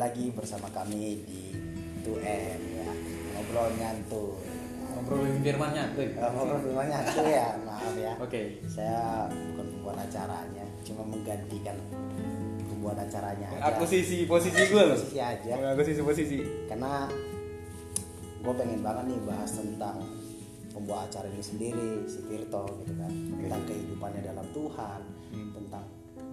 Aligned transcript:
lagi 0.00 0.32
bersama 0.32 0.66
kami 0.70 1.20
di 1.22 1.42
2M 2.00 2.60
ya 2.74 2.88
ngobrol 3.34 3.68
nyantuy. 3.72 4.32
ngobrolin 4.90 5.38
firman 5.38 5.70
nyatu 5.70 6.00
Eh, 6.00 6.10
Ngobrol 6.16 6.60
firman 6.62 6.86
nyantuy 6.86 7.28
ya, 7.30 7.48
maaf 7.68 7.94
ya. 7.94 8.12
oke 8.16 8.42
Saya 8.66 9.00
bukan 9.30 9.66
pembuat 9.70 9.96
acaranya, 10.00 10.64
cuma 10.82 11.02
menggantikan 11.04 11.76
pembuat 12.66 12.96
acaranya 12.98 13.46
aja. 13.50 13.70
aku 13.70 13.84
sisi 13.84 14.24
posisi 14.24 14.60
gue 14.64 14.82
loh 14.82 14.96
Posisi 14.96 15.20
aja. 15.20 15.52
aku 15.70 15.82
sisi 15.84 16.00
posisi 16.00 16.38
Karena 16.66 17.06
gue 18.40 18.54
pengen 18.56 18.80
banget 18.80 19.04
nih 19.06 19.20
bahas 19.22 19.50
tentang 19.52 19.96
pembuat 20.70 21.06
acara 21.06 21.28
ini 21.28 21.38
sendiri, 21.40 21.90
si 22.04 22.24
Tirto 22.24 22.64
gitu 22.80 22.94
kan, 22.94 23.10
tentang 23.10 23.62
kehidupannya 23.64 24.22
dalam 24.24 24.46
Tuhan, 24.50 25.00
tentang 25.52 25.84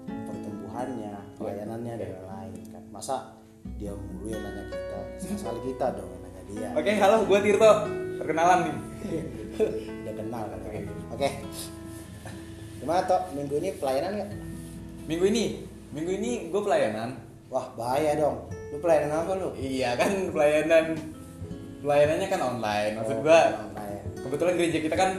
pertumbuhannya, 0.07 1.13
pelayanannya 1.35 1.93
dan 1.95 2.09
lain-lain 2.23 2.63
kan. 2.69 2.83
Masa 2.89 3.36
dia 3.77 3.93
mulu 3.93 4.25
yang 4.27 4.41
nanya 4.41 4.63
kita, 4.67 4.99
sekali 5.33 5.59
kita 5.63 5.85
dong 5.93 6.09
yang 6.09 6.21
nanya 6.23 6.41
dia. 6.45 6.67
oke 6.73 6.91
halo 6.93 7.17
gue 7.23 7.39
Tirto 7.41 7.71
perkenalan 8.17 8.59
nih 8.63 8.75
Udah 9.97 10.13
kenal 10.13 10.43
kan. 10.45 10.59
Oke. 11.09 11.29
Gimana 12.77 13.01
toh 13.03 13.21
minggu 13.31 13.55
ini 13.57 13.69
pelayanan 13.73 14.11
nggak? 14.15 14.31
minggu 15.07 15.25
ini 15.25 15.43
minggu 15.89 16.11
ini 16.13 16.31
gue 16.49 16.61
pelayanan 16.61 17.15
Wah 17.47 17.71
bahaya 17.73 18.13
dong. 18.13 18.51
Lu 18.69 18.77
pelayanan 18.77 19.23
apa 19.23 19.33
lu? 19.33 19.49
iya 19.55 19.95
kan 19.95 20.11
pelayanan 20.29 20.93
pelayanannya 21.79 22.27
kan 22.27 22.41
online 22.43 22.91
maksud 22.97 23.17
Oh, 23.17 23.23
gue 23.23 23.41
online. 23.63 24.01
kebetulan 24.19 24.53
gereja 24.55 24.79
kita 24.83 24.95
kan 24.95 25.11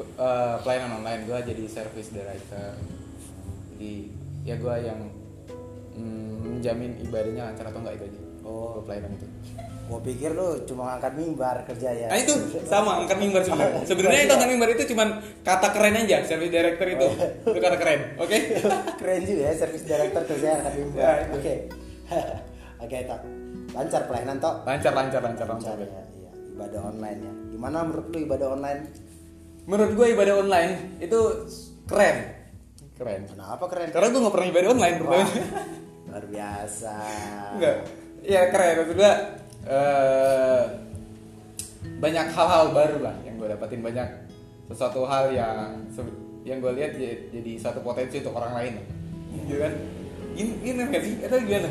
eh, 0.00 0.54
pelayanan 0.60 0.90
online 0.98 1.22
gue 1.24 1.38
jadi 1.44 1.64
service 1.64 2.10
director 2.10 2.74
jadi 3.72 3.92
ya 4.42 4.54
gue 4.58 4.74
yang 4.82 4.98
menjamin 6.38 6.92
ibadahnya 7.02 7.42
lancar 7.50 7.64
atau 7.68 7.80
enggak 7.80 7.94
itu 7.98 8.04
aja 8.08 8.20
oh 8.44 8.80
pelayanan 8.82 9.12
itu 9.14 9.26
Gua 9.88 10.04
pikir 10.04 10.36
lu 10.36 10.68
cuma 10.68 11.00
angkat 11.00 11.16
mimbar 11.16 11.64
kerja 11.64 11.88
ya. 11.88 12.12
nah 12.12 12.20
itu 12.20 12.36
sama 12.68 13.00
angkat 13.00 13.16
mimbar 13.16 13.40
sebenarnya 13.40 13.80
sebenarnya 13.88 14.20
itu 14.28 14.32
angkat 14.36 14.50
mimbar 14.52 14.68
itu 14.68 14.82
cuman 14.92 15.08
kata 15.40 15.68
keren 15.72 15.96
aja 15.96 16.16
service 16.28 16.52
director 16.52 16.86
itu 16.86 17.08
itu 17.48 17.58
kata 17.58 17.76
keren 17.80 18.00
oke 18.20 18.36
Keren 19.00 19.20
juga 19.24 19.42
ya 19.48 19.52
service 19.56 19.84
director 19.84 20.22
kerja 20.28 20.48
angkat 20.60 20.72
mimbar. 20.76 21.00
Ya. 21.00 21.12
Oke. 21.32 21.54
Oke, 22.84 22.96
Tok. 23.02 23.20
Lancar 23.74 24.02
pelayanan, 24.06 24.36
Tok. 24.38 24.54
lancar 24.62 24.92
lancar 24.92 25.18
lancar 25.18 25.46
lancar 25.50 25.74
Lancar 25.74 25.76
ya. 25.82 26.02
Iya, 26.14 26.30
ibadah 26.52 26.80
online 26.84 27.20
ya. 27.20 27.32
Gimana 27.50 27.76
menurut 27.82 28.06
lu 28.08 28.18
ibadah 28.22 28.48
online? 28.52 28.82
menurut 29.64 29.92
gue 29.94 30.06
ibadah 30.16 30.34
online 30.40 30.72
itu 30.96 31.18
keren 31.84 32.16
keren 32.96 33.28
Kenapa 33.28 33.64
keren? 33.68 33.92
karena 33.92 34.08
gue 34.08 34.20
nggak 34.24 34.32
pernah 34.32 34.48
ibadah 34.48 34.68
online 34.72 34.96
Wah, 35.04 35.28
biasa. 36.28 36.96
Enggak. 37.56 37.76
Ya 38.22 38.50
keren 38.52 38.74
maksud 38.82 38.96
gua 38.98 39.12
eh, 39.68 40.62
banyak 41.98 42.26
hal-hal 42.30 42.64
baru 42.74 42.96
lah 43.02 43.16
yang 43.26 43.34
gue 43.38 43.48
dapatin 43.50 43.80
banyak 43.82 44.08
sesuatu 44.68 45.08
hal 45.08 45.32
yang 45.32 45.82
yang 46.44 46.58
gue 46.62 46.72
lihat 46.76 46.92
jadi 47.32 47.52
satu 47.60 47.80
potensi 47.82 48.20
untuk 48.20 48.36
orang 48.36 48.52
lain. 48.56 48.72
Gitu 49.44 49.58
kan? 49.60 49.72
Ini 50.38 50.52
ini 50.62 50.80
nggak 50.86 51.02
sih? 51.02 51.14
Atau 51.26 51.38
gimana? 51.42 51.70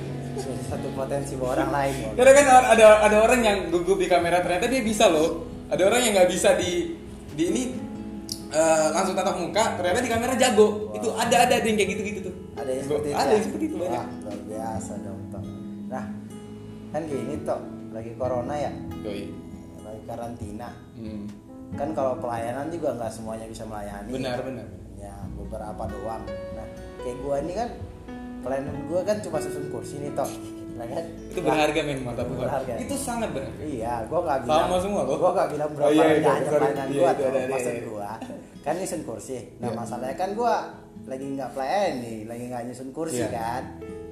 Satu 0.70 0.88
potensi 0.94 1.34
buat 1.40 1.58
orang 1.58 1.72
lain. 1.74 1.94
Karena 2.14 2.32
kan 2.36 2.46
ada 2.78 2.88
ada 3.10 3.18
orang 3.24 3.42
yang 3.42 3.58
gugup 3.74 3.98
di 3.98 4.06
kamera 4.06 4.44
ternyata 4.44 4.70
dia 4.70 4.84
bisa 4.86 5.10
loh. 5.10 5.48
Ada 5.72 5.82
orang 5.88 6.02
yang 6.04 6.14
nggak 6.20 6.30
bisa 6.30 6.54
di 6.60 6.94
di 7.34 7.44
ini 7.50 7.64
eh, 8.52 8.88
langsung 8.94 9.16
tatap 9.16 9.36
muka 9.40 9.64
ternyata 9.80 10.00
di 10.04 10.12
kamera 10.12 10.34
jago. 10.38 10.92
Itu 10.96 11.10
ada 11.16 11.36
ada 11.48 11.54
ada 11.60 11.68
yang 11.68 11.78
kayak 11.78 11.90
gitu-gitu 11.96 12.20
tuh. 12.32 12.36
Ada 12.58 12.70
yang 12.72 12.84
seperti 12.86 13.08
itu. 13.08 13.16
Ada 13.16 13.28
ya? 13.28 13.36
yang 13.36 13.46
seperti 13.46 13.66
itu 13.66 13.76
banyak. 13.78 14.04
Wah, 14.04 14.24
luar 14.24 14.40
biasa 14.48 14.92
dong, 15.04 15.20
Tok. 15.30 15.44
Nah, 15.88 16.06
kan 16.94 17.02
gini, 17.08 17.36
Tok. 17.44 17.62
Lagi 17.96 18.12
corona 18.20 18.56
ya. 18.56 18.72
Yoi. 19.04 19.24
Lagi 19.82 20.02
karantina. 20.06 20.70
Hmm. 20.96 21.24
Kan 21.76 21.90
kalau 21.92 22.16
pelayanan 22.18 22.72
juga 22.72 22.96
nggak 22.96 23.12
semuanya 23.12 23.46
bisa 23.48 23.64
melayani. 23.68 24.12
Benar 24.12 24.40
benar. 24.44 24.68
ya 24.98 25.14
beberapa 25.38 25.86
doang 25.94 26.26
nah 26.58 26.66
kayak 27.06 27.18
gua 27.22 27.38
ini 27.38 27.54
kan 27.54 27.70
pelayanan 28.42 28.78
gua 28.90 29.06
kan 29.06 29.22
cuma 29.22 29.38
susun 29.38 29.70
kursi 29.70 30.02
nih 30.02 30.10
toh 30.18 30.26
kan? 30.80 31.04
Itu 31.28 31.40
berharga 31.40 31.80
men 31.82 32.00
mata 32.02 32.22
Tuhan 32.22 32.40
Berharga. 32.40 32.74
itu 32.78 32.96
sangat 32.96 33.30
berharga. 33.32 33.58
Iya 33.60 33.94
gua 34.06 34.20
nggak 34.22 34.40
bilang 34.44 34.62
Sama 34.64 34.78
semua 34.78 35.02
loh. 35.02 35.18
gua 35.18 35.32
nggak 35.34 35.50
bilang 35.50 35.70
berapa 35.72 35.88
Oh, 35.88 35.94
iya, 35.94 36.06
iya, 36.14 36.32
pelayanan 36.44 36.88
Iya, 36.88 37.00
gua 37.00 37.10
ada, 37.10 37.40
maksud 37.48 37.74
iya. 37.74 37.84
gua 37.84 38.10
kan 38.62 38.74
nyusun 38.76 39.02
kursi. 39.02 39.38
Nah 39.58 39.68
Iya. 39.68 39.76
masalahnya 39.76 40.16
kan 40.16 40.30
gua 40.34 40.54
lagi 41.04 41.26
nggak 41.26 41.50
pelayan 41.52 41.94
nih 41.98 42.18
lagi 42.26 42.44
nggak 42.46 42.64
nyusun 42.68 42.90
kursi 42.92 43.20
Iya. 43.20 43.30
kan? 43.32 43.64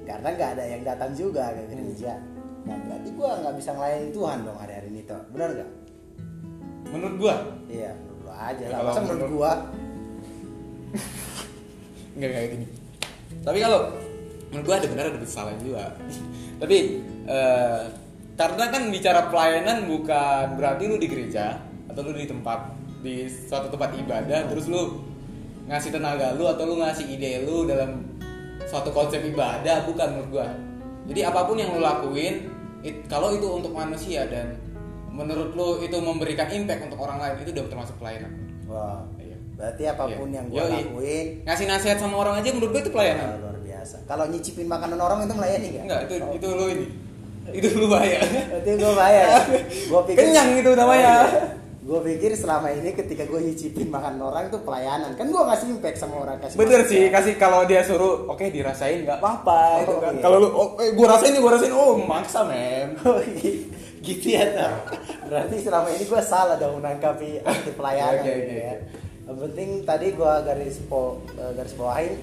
Karena 0.02 0.28
nggak 0.32 0.50
ada 0.52 0.64
yang 0.64 0.82
datang 0.82 1.10
juga 1.12 1.44
ke 1.50 1.62
gereja 1.68 2.14
nah 2.62 2.74
berarti 2.80 3.10
gua 3.12 3.30
nggak 3.38 3.54
bisa 3.54 3.70
ngelayanin 3.72 4.10
Tuhan 4.10 4.38
dong 4.42 4.58
hari-hari 4.58 4.88
ini 4.88 5.00
toh 5.02 5.22
benar 5.30 5.48
nggak? 5.52 5.70
Menurut 6.88 7.16
gua? 7.16 7.34
Iya 7.66 7.90
menurut 7.94 8.20
lu 8.20 8.32
aja 8.32 8.58
Ya, 8.60 8.70
lah. 8.72 8.80
masa 8.82 9.00
menurut 9.00 9.14
menurut- 9.22 9.34
gua? 9.36 9.52
Nggak 12.16 12.30
kayak 12.32 12.48
gini. 12.50 12.66
Tapi 13.38 13.58
kalau 13.60 13.80
menurut 14.48 14.64
gua 14.64 14.76
ada 14.78 14.88
benar 14.88 15.04
ada 15.10 15.26
salah 15.26 15.54
juga 15.58 15.92
tapi 16.62 17.02
eh, 17.26 17.82
karena 18.36 18.64
kan 18.68 18.82
bicara 18.88 19.20
pelayanan 19.28 19.88
bukan 19.88 20.46
berarti 20.54 20.82
lu 20.86 20.96
di 20.96 21.08
gereja 21.08 21.56
atau 21.88 22.00
lu 22.02 22.12
di 22.12 22.28
tempat 22.28 22.72
di 23.00 23.24
suatu 23.26 23.68
tempat 23.68 23.96
ibadah 23.96 24.44
terus 24.46 24.68
lu 24.68 25.00
ngasih 25.66 25.90
tenaga 25.90 26.34
lu 26.34 26.44
atau 26.44 26.64
lu 26.64 26.78
ngasih 26.78 27.06
ide 27.08 27.42
lu 27.42 27.64
dalam 27.64 28.04
suatu 28.66 28.90
konsep 28.90 29.22
ibadah 29.22 29.84
bukan 29.84 30.08
menurut 30.14 30.30
gua 30.30 30.48
jadi 31.06 31.30
apa 31.30 31.46
pun 31.46 31.56
yang 31.56 31.70
lu 31.70 31.80
lakuin 31.80 32.50
it- 32.82 33.06
kalau 33.06 33.32
itu 33.32 33.46
untuk 33.46 33.72
manusia 33.72 34.26
dan 34.26 34.58
menurut 35.08 35.56
lu 35.56 35.80
itu 35.80 35.96
memberikan 35.96 36.46
impact 36.50 36.86
untuk 36.86 37.00
orang 37.00 37.16
lain 37.16 37.34
itu 37.40 37.50
udah 37.50 37.64
termasuk 37.66 37.96
pelayanan 37.96 38.32
wah 38.68 39.00
Iya. 39.16 39.36
berarti 39.56 39.82
apa 39.88 40.04
pun 40.12 40.28
Iya. 40.28 40.36
yang 40.36 40.46
gua 40.46 40.58
Yoi. 40.60 40.72
lakuin 40.76 41.26
ngasih 41.42 41.66
nasihat 41.66 41.96
sama 41.96 42.14
orang 42.20 42.36
aja 42.36 42.52
menurut 42.52 42.70
gue 42.70 42.82
itu 42.84 42.92
pelayanan 42.92 43.55
biasa. 43.86 44.02
Kalau 44.04 44.24
nyicipin 44.26 44.66
makanan 44.66 44.98
orang 44.98 45.18
itu 45.22 45.32
melayani 45.32 45.66
nggak? 45.70 45.84
enggak 45.86 46.00
itu 46.02 46.14
Oh, 46.18 46.34
itu 46.34 46.48
lu 46.50 46.66
ini 46.66 46.86
itu 47.46 47.68
lu 47.78 47.86
bahaya 47.86 48.18
Berarti 48.26 48.70
gue 48.74 48.92
bayar. 48.92 49.38
gue 49.94 50.00
pikir 50.10 50.18
kenyang 50.18 50.50
itu 50.58 50.70
namanya 50.74 51.12
Gue 51.86 52.02
pikir 52.02 52.34
selama 52.34 52.74
ini 52.74 52.90
ketika 52.90 53.22
gue 53.22 53.38
nyicipin 53.38 53.86
makan 53.86 54.18
orang 54.18 54.50
itu 54.50 54.58
pelayanan. 54.58 55.14
Kan 55.14 55.30
gue 55.30 55.38
ngasih 55.38 55.70
impact 55.70 56.02
sama 56.02 56.26
orang 56.26 56.42
kasih. 56.42 56.58
bener 56.58 56.82
sih 56.82 57.06
kasih 57.06 57.38
kalau 57.38 57.62
dia 57.62 57.86
suruh 57.86 58.26
oke 58.26 58.42
dirasain 58.42 59.06
nggak 59.06 59.22
apa-apa 59.22 59.62
Oh, 59.62 59.82
itu 59.86 59.94
kan 60.02 60.12
iya. 60.12 60.22
kalau 60.26 60.36
lu 60.42 60.48
oh, 60.50 60.68
eh, 60.82 60.90
gue 60.90 61.06
rasain 61.06 61.30
gue 61.30 61.46
rasain 61.46 61.70
oh 61.70 61.94
maksa 62.02 62.42
men 62.42 62.98
Oh, 63.06 63.22
gitu. 63.22 63.70
gitu 64.02 64.26
ya 64.34 64.42
Tom. 64.50 64.74
Berarti 65.30 65.56
selama 65.62 65.86
ini 65.94 66.02
gue 66.02 66.22
salah 66.26 66.58
dong 66.58 66.82
menangkapi 66.82 67.46
arti 67.46 67.70
pelayanan 67.70 68.18
Oke, 68.18 68.34
gitu 68.34 68.50
oke, 68.50 68.58
ya. 68.58 68.74
Yang 69.26 69.38
penting 69.46 69.68
tadi 69.82 70.06
gue 70.10 70.32
garis 70.42 70.76
po, 70.90 71.22
eh, 71.38 71.52
garis 71.54 71.74
bawahin 71.78 72.14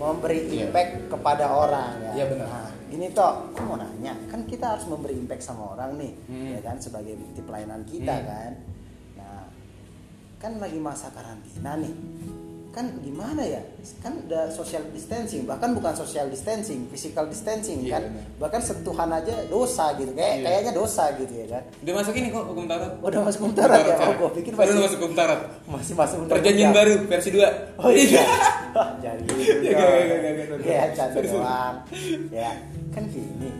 memberi 0.00 0.38
Iya. 0.48 0.72
impact 0.72 0.92
kepada 1.12 1.44
orang 1.52 1.92
ya. 2.00 2.12
Iya, 2.16 2.24
benar. 2.32 2.48
Nah, 2.48 2.70
ini 2.88 3.06
toh, 3.12 3.52
aku 3.52 3.60
mau 3.68 3.76
nanya, 3.76 4.16
kan 4.32 4.40
kita 4.48 4.74
harus 4.74 4.88
memberi 4.88 5.14
impact 5.14 5.44
sama 5.44 5.76
orang 5.76 6.00
nih, 6.00 6.12
Hmm. 6.24 6.48
ya 6.56 6.60
kan 6.64 6.76
sebagai 6.80 7.20
bukti 7.20 7.40
pelayanan 7.44 7.84
kita 7.84 8.14
Hmm. 8.16 8.26
kan. 8.26 8.52
Nah, 9.20 9.44
kan 10.40 10.52
lagi 10.56 10.80
masa 10.80 11.12
karantina 11.12 11.76
nih. 11.76 11.92
Kan 12.70 12.86
gimana 12.98 13.42
ya? 13.42 13.58
Kan 13.98 14.22
udah 14.22 14.46
social 14.46 14.78
distancing, 14.88 15.42
bahkan 15.42 15.74
bukan 15.74 15.90
social 15.90 16.26
distancing, 16.26 16.86
physical 16.86 17.26
distancing 17.26 17.82
Iya, 17.82 17.98
kan. 17.98 18.02
benar. 18.06 18.24
Bahkan 18.38 18.60
sentuhan 18.60 19.10
aja 19.10 19.34
dosa 19.46 19.90
gitu. 19.94 20.10
Kayak 20.12 20.30
Iya. 20.32 20.44
kayaknya 20.44 20.72
dosa 20.72 21.04
gitu 21.14 21.32
ya 21.34 21.46
kan. 21.50 21.62
udah 21.76 21.94
masuk 21.96 22.14
ini 22.14 22.28
kok 22.28 22.44
hukum 22.46 22.64
Taurat 22.64 22.90
Udah 23.00 23.20
masuk 23.20 23.38
hukum 23.42 23.54
Taurat 23.54 23.80
ya? 23.80 23.96
Oh, 23.98 24.12
gua 24.16 24.30
pikir 24.30 24.52
masih- 24.52 24.70
lu 24.70 24.80
masuk 24.80 24.98
hukum 24.98 25.14
Taurat 25.14 25.40
Masih 25.66 25.94
masuk 25.94 26.16
undang-undang. 26.16 26.36
perjanjian 26.38 26.70
baru 26.70 26.92
versi 27.04 27.28
2 27.32 27.48
Oh 27.76 27.90
iya. 27.90 28.22
Jadi. 29.00 29.26
Ya. 29.66 29.78
Ya, 30.62 30.82
canda 30.94 31.18
doang. 31.20 31.74
Ya, 32.30 32.50
kan 32.88 33.02
gini. 33.04 33.50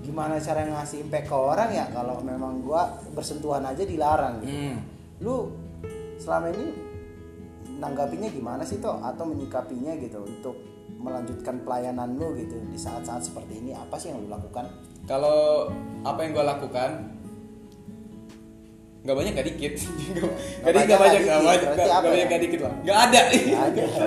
Gimana 0.00 0.38
cara 0.38 0.62
ngasih 0.62 1.02
impact 1.02 1.26
ke 1.26 1.34
orang 1.34 1.70
ya 1.72 1.90
kalau 1.90 2.20
memang 2.20 2.62
gua 2.62 2.86
bersentuhan 3.10 3.64
aja 3.64 3.82
dilarang 3.82 4.38
gitu. 4.38 4.54
hmm. 4.54 4.76
Lu 5.18 5.50
selama 6.16 6.52
ini 6.52 6.83
nanggapinya 7.76 8.28
gimana 8.28 8.62
sih 8.62 8.78
toh 8.78 8.98
atau 8.98 9.24
menyikapinya 9.26 9.92
gitu 9.98 10.22
untuk 10.22 10.56
melanjutkan 10.94 11.60
pelayanan 11.62 12.16
lu 12.16 12.32
gitu 12.34 12.56
di 12.68 12.78
saat-saat 12.78 13.20
seperti 13.20 13.60
ini 13.60 13.70
apa 13.72 13.96
sih 13.96 14.08
yang 14.08 14.24
lu 14.24 14.30
lakukan? 14.30 14.64
kalau 15.04 15.68
apa 16.00 16.16
yang 16.24 16.32
gue 16.32 16.44
lakukan 16.44 16.90
nggak 19.04 19.16
banyak 19.20 19.32
nggak 19.36 19.48
dikit 19.52 19.74
jadi 20.64 20.72
banyak, 20.72 20.86
nggak 20.88 21.00
banyak 21.00 21.20
nggak 21.20 21.42
banyak 21.44 21.68
nggak 21.76 22.00
banyak 22.00 22.16
ya? 22.16 22.24
nggak 22.24 22.42
dikit 22.48 22.60
lah 22.64 22.74
nggak 22.80 22.98
ada 23.04 23.20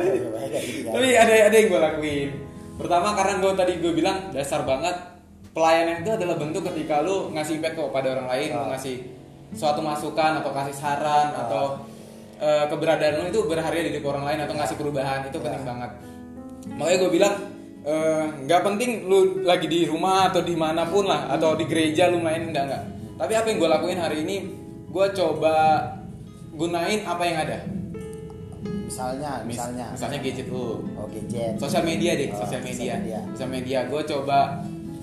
tapi 0.97 1.07
ada 1.13 1.33
ada 1.47 1.55
yang 1.55 1.67
gue 1.69 1.81
lakuin 1.81 2.29
pertama 2.81 3.07
karena 3.13 3.33
gue 3.37 3.51
tadi 3.53 3.73
gue 3.77 3.93
bilang 3.93 4.17
dasar 4.33 4.65
banget 4.65 4.95
pelayanan 5.53 6.01
itu 6.01 6.09
adalah 6.13 6.35
bentuk 6.37 6.65
ketika 6.65 7.05
lu 7.05 7.29
ngasih 7.33 7.61
impact 7.61 7.77
kepada 7.77 8.07
orang 8.17 8.27
lain 8.29 8.49
Ah. 8.53 8.73
ngasih 8.73 8.95
suatu 9.53 9.81
masukan 9.85 10.41
atau 10.41 10.49
kasih 10.49 10.75
saran 10.75 11.27
Ah. 11.33 11.45
atau 11.45 11.63
eh, 12.37 12.65
keberadaan 12.69 13.13
lu 13.19 13.23
itu 13.29 13.41
berharga 13.45 13.79
di 13.81 13.89
hidup 13.93 14.05
orang 14.09 14.23
lain 14.33 14.39
atau 14.45 14.53
ngasih 14.55 14.77
perubahan 14.77 15.25
itu 15.25 15.37
penting 15.37 15.63
banget. 15.65 15.91
Makanya 16.77 16.97
gue 17.01 17.11
bilang 17.11 17.33
eh, 17.83 18.25
nggak 18.45 18.61
penting 18.63 18.91
lu 19.05 19.41
lagi 19.41 19.65
di 19.65 19.87
rumah 19.87 20.29
atau 20.29 20.41
di 20.41 20.53
mana 20.53 20.85
pun 20.85 21.05
lah 21.07 21.31
atau 21.31 21.55
di 21.55 21.65
gereja 21.65 22.09
lu 22.09 22.19
main 22.19 22.43
enggak 22.43 22.65
enggak 22.67 22.83
tapi 23.17 23.33
apa 23.33 23.49
yang 23.49 23.57
gue 23.57 23.69
lakuin 23.69 23.97
hari 23.97 24.17
ini 24.21 24.35
gue 24.87 25.07
coba 25.17 25.55
gunain 26.53 27.01
apa 27.05 27.23
yang 27.25 27.37
ada. 27.49 27.57
Misalnya 28.87 29.41
Mis- 29.43 29.57
misalnya. 29.57 29.85
misalnya 29.93 30.19
gadget 30.21 30.47
lu. 30.47 30.85
Oh 30.95 31.05
gadget. 31.09 31.57
Sosial 31.57 31.83
media 31.83 32.11
deh 32.15 32.29
Oh, 32.31 32.39
sosial 32.45 32.61
media. 32.61 32.93
sosial 33.33 33.49
media. 33.49 33.49
media 33.49 33.79
gue 33.89 34.01
coba 34.05 34.39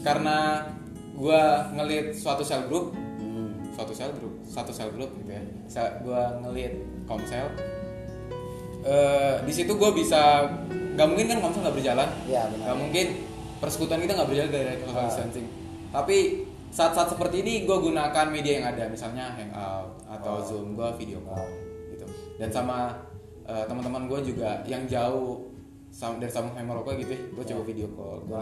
karena 0.07 0.67
gue 1.15 1.41
ngelit 1.75 2.07
suatu 2.15 2.43
sel 2.47 2.67
group. 2.71 2.95
Hmm. 2.95 3.51
suatu 3.75 3.91
sel 3.91 4.15
group 4.15 4.35
satu 4.47 4.71
sel 4.71 4.91
group 4.95 5.11
gitu 5.23 5.35
ya. 5.35 5.43
Gue 6.01 6.23
ngelit 6.47 6.73
komsel 7.05 7.49
Eh, 8.85 9.35
di 9.41 9.53
situ 9.55 9.73
gue 9.73 9.91
bisa 9.95 10.45
nggak 10.93 11.07
mungkin 11.09 11.27
kan 11.27 11.39
komsel 11.41 11.65
nggak 11.65 11.73
berjalan 11.75 12.05
benar. 12.45 12.53
nggak 12.63 12.77
mungkin 12.77 13.07
persekutuan 13.57 13.97
kita 13.99 14.13
nggak 14.13 14.29
berjalan 14.29 14.51
dari 14.51 14.77
social 14.79 14.93
Ah. 14.95 15.09
distancing 15.09 15.47
tapi 15.89 16.17
saat-saat 16.69 17.09
seperti 17.09 17.41
ini 17.41 17.65
gue 17.65 17.73
gunakan 17.73 18.27
media 18.29 18.61
yang 18.61 18.67
ada 18.69 18.85
misalnya 18.87 19.33
hangout 19.33 19.89
atau 20.05 20.33
Oh. 20.35 20.45
zoom 20.45 20.67
gue 20.75 20.85
video 20.99 21.17
call 21.23 21.41
Oh. 21.41 21.49
gitu 21.89 22.05
dan 22.37 22.49
sama 22.49 22.93
eh, 23.43 23.65
teman-teman 23.65 24.05
gue 24.05 24.21
juga 24.27 24.61
yang 24.65 24.85
jauh 24.85 25.49
sama 25.89 26.19
dari 26.19 26.29
sama 26.29 26.53
Merauke 26.55 26.93
gitu 26.99 27.17
gue 27.31 27.45
coba 27.47 27.63
video 27.63 27.89
call 27.89 28.21
gue 28.23 28.41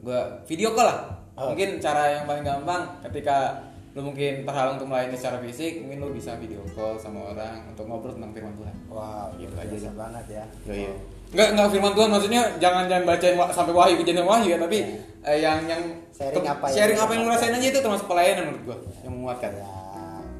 gue 0.00 0.18
video 0.46 0.72
call 0.72 0.88
lah 0.88 0.98
Oh. 1.32 1.52
mungkin 1.52 1.76
cara 1.78 2.16
yang 2.16 2.24
paling 2.24 2.40
gampang 2.42 2.80
ketika 3.02 3.60
lu 3.92 4.00
mungkin 4.02 4.32
terhalang 4.42 4.74
untuk 4.74 4.88
melayani 4.88 5.12
secara 5.12 5.36
fisik 5.38 5.80
mungkin 5.80 5.98
lu 5.98 6.08
bisa 6.10 6.32
video 6.34 6.64
call 6.70 6.96
sama 6.96 7.30
orang 7.30 7.60
untuk 7.66 7.84
ngobrol 7.84 8.12
tentang 8.12 8.32
firman 8.32 8.54
Tuhan 8.54 8.74
wow 8.88 9.28
Gitu 9.34 9.50
luar 9.50 9.62
aja 9.62 9.76
sih. 9.76 9.90
banget 9.92 10.26
ya 10.30 10.44
Iya. 10.66 10.92
Enggak 11.28 11.48
enggak 11.50 11.68
firman 11.70 11.92
Tuhan 11.92 12.08
maksudnya 12.10 12.42
jangan 12.58 12.84
jangan 12.86 13.04
bacain 13.06 13.34
wa- 13.34 13.48
sampai 13.50 13.72
wahyu 13.72 13.94
kejadian 13.96 14.24
wahyu 14.24 14.48
ya 14.48 14.58
tapi 14.58 14.78
eh, 15.22 15.38
yang 15.38 15.58
yang 15.66 15.82
Sharing 16.10 16.44
apa 16.46 16.64
yang 16.66 16.74
sharing 16.74 16.96
lu 16.96 17.02
apa 17.02 17.12
yang 17.12 17.22
lu 17.22 17.30
rasain 17.30 17.54
aja 17.54 17.66
itu 17.66 17.80
termasuk 17.80 18.06
pelayanan 18.06 18.42
menurut 18.46 18.62
gua 18.66 18.76
yang 19.00 19.12
menguatkan. 19.12 19.50
ya 19.54 19.68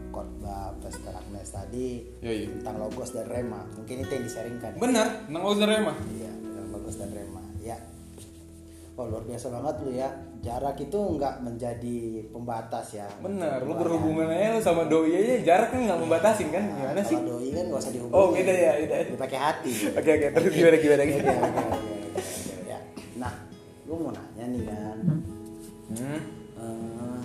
khotbah 0.08 0.68
Pastor 0.78 1.12
Agnes 1.12 1.48
tadi 1.48 1.88
Yoi. 2.20 2.44
tentang 2.50 2.76
logos 2.78 3.10
dan 3.10 3.24
rema 3.26 3.64
mungkin 3.70 3.96
itu 3.98 4.10
yang 4.10 4.24
disaringkan 4.26 4.70
ya? 4.70 4.78
Benar, 4.78 5.06
nang 5.26 5.42
Ozer 5.42 5.68
mah. 5.78 5.96
iya 6.10 6.28
tentang 6.30 6.66
logos 6.70 6.96
dan 6.96 7.08
rema 7.10 7.40
ya 7.58 7.76
oh 8.92 9.06
luar 9.06 9.22
biasa 9.22 9.46
banget 9.48 9.74
lu 9.80 9.90
ya. 9.92 10.08
Jarak 10.38 10.76
itu 10.76 10.98
nggak 10.98 11.34
menjadi 11.40 11.98
pembatas 12.28 12.92
ya. 12.92 13.06
Benar, 13.18 13.62
lu 13.62 13.72
berhubungan 13.72 14.26
aja 14.26 14.52
lu 14.52 14.60
sama 14.60 14.84
doi 14.84 15.14
aja 15.14 15.34
jarak 15.40 15.68
kan 15.70 15.80
nggak 15.82 15.98
membatasin 15.98 16.48
kan? 16.48 16.64
Gimana 16.68 17.00
sih? 17.00 17.14
kalau 17.14 17.28
doi 17.32 17.48
kan 17.50 17.64
nggak 17.66 17.80
usah 17.80 17.92
dihubungi 17.92 18.16
Oh, 18.16 18.28
beda 18.28 18.52
ya, 18.52 18.72
beda 18.76 18.94
ya. 18.94 19.04
dipakai 19.08 19.38
hati. 19.38 19.72
Oke 19.98 20.10
oke 20.10 20.26
terus 20.32 20.50
gimana 20.50 20.76
gimana 20.76 21.02
Oke, 21.02 21.14
oke, 21.14 21.64
ya. 22.64 22.78
nah 23.14 23.32
gue 23.82 23.96
mau 23.96 24.10
nanya 24.10 24.44
nih 24.48 24.62
kan 24.64 24.98
Hmm. 25.92 26.20
Eh, 26.56 27.20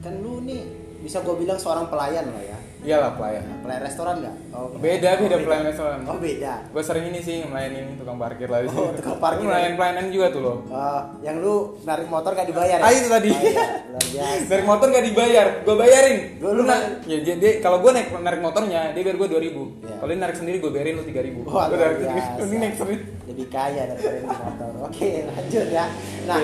kan 0.00 0.14
lu 0.18 0.42
nih 0.42 0.60
bisa 1.00 1.22
gue 1.22 1.34
bilang 1.34 1.54
seorang 1.54 1.86
pelayan 1.86 2.26
lah 2.26 2.42
ya 2.44 2.58
Iyalah 2.80 3.12
pelayan. 3.12 3.44
Pelayan 3.60 3.82
restoran 3.84 4.14
nggak 4.18 4.36
oh, 4.50 4.72
Beda 4.80 5.10
beda 5.14 5.36
oh, 5.36 5.40
pelayan 5.44 5.64
restoran. 5.68 5.98
oh 6.02 6.16
beda 6.16 6.54
Gue 6.72 6.80
sering 6.80 7.04
ini 7.06 7.20
sih 7.20 7.44
melayani 7.44 7.92
tukang 7.94 8.16
parkir 8.16 8.48
lah. 8.48 8.64
Oh, 8.66 8.88
tukang 8.96 9.20
parkir. 9.20 9.44
Melayan 9.44 9.76
pelayanan 9.76 10.08
juga 10.08 10.26
tuh 10.32 10.40
lo. 10.40 10.54
Oh, 10.64 11.00
yang 11.20 11.36
lu 11.38 11.76
narik 11.82 12.08
motor 12.08 12.32
gak 12.32 12.48
dibayar 12.48 12.80
ya? 12.80 12.84
Ah, 12.84 12.90
itu 12.90 13.06
tadi. 13.06 13.28
Oh, 13.28 13.36
iya, 13.38 13.64
luar 13.86 14.04
biasa. 14.06 14.48
Dari 14.48 14.62
motor 14.64 14.86
gak 14.88 15.04
dibayar, 15.04 15.46
gue 15.60 15.74
bayarin. 15.76 16.18
Gua 16.40 16.50
Lu 16.50 16.58
lupa. 16.58 16.72
na- 16.72 16.88
ya 17.04 17.18
jadi 17.20 17.48
kalau 17.60 17.78
gue 17.78 17.90
naik 17.92 18.08
narik 18.16 18.40
motornya, 18.40 18.80
dia 18.90 19.02
bayar 19.02 19.16
gue 19.18 19.28
dua 19.28 19.40
ribu. 19.40 19.62
Iya. 19.80 19.94
Kalau 20.00 20.08
dia 20.08 20.18
narik 20.18 20.36
sendiri 20.36 20.56
gue 20.56 20.70
bayarin 20.70 20.94
lu 20.96 21.04
tiga 21.04 21.20
ribu. 21.20 21.40
Wah, 21.44 21.68
luar 21.68 21.78
narik 21.84 21.98
sendiri, 22.00 22.16
biasa. 22.16 22.40
lu 22.40 22.56
naik 22.56 22.74
sendiri. 22.74 22.98
Lebih 23.28 23.46
kaya 23.52 23.82
daripada 23.86 24.08
yang 24.10 24.24
di 24.24 24.38
motor. 24.40 24.72
Oke, 24.88 25.10
lanjut 25.28 25.66
ya. 25.68 25.84
Nah, 26.24 26.40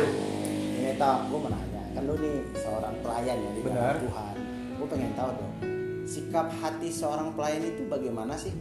ini 0.76 0.92
tau, 0.94 1.16
gue 1.24 1.38
mau 1.38 1.48
nanya. 1.48 1.82
Kan 1.90 2.02
lu 2.04 2.14
nih 2.20 2.34
seorang 2.54 2.94
pelayan 3.00 3.36
ya 3.40 3.50
di 3.50 3.60
Benar. 3.64 3.94
Tuhan. 3.98 4.34
Gue 4.76 4.86
pengen 4.92 5.12
tahu 5.16 5.30
dong, 5.32 5.52
sikap 6.06 6.48
hati 6.56 6.88
seorang 6.88 7.34
pelayan 7.34 7.66
itu 7.66 7.82
bagaimana 7.84 8.38
sih? 8.38 8.54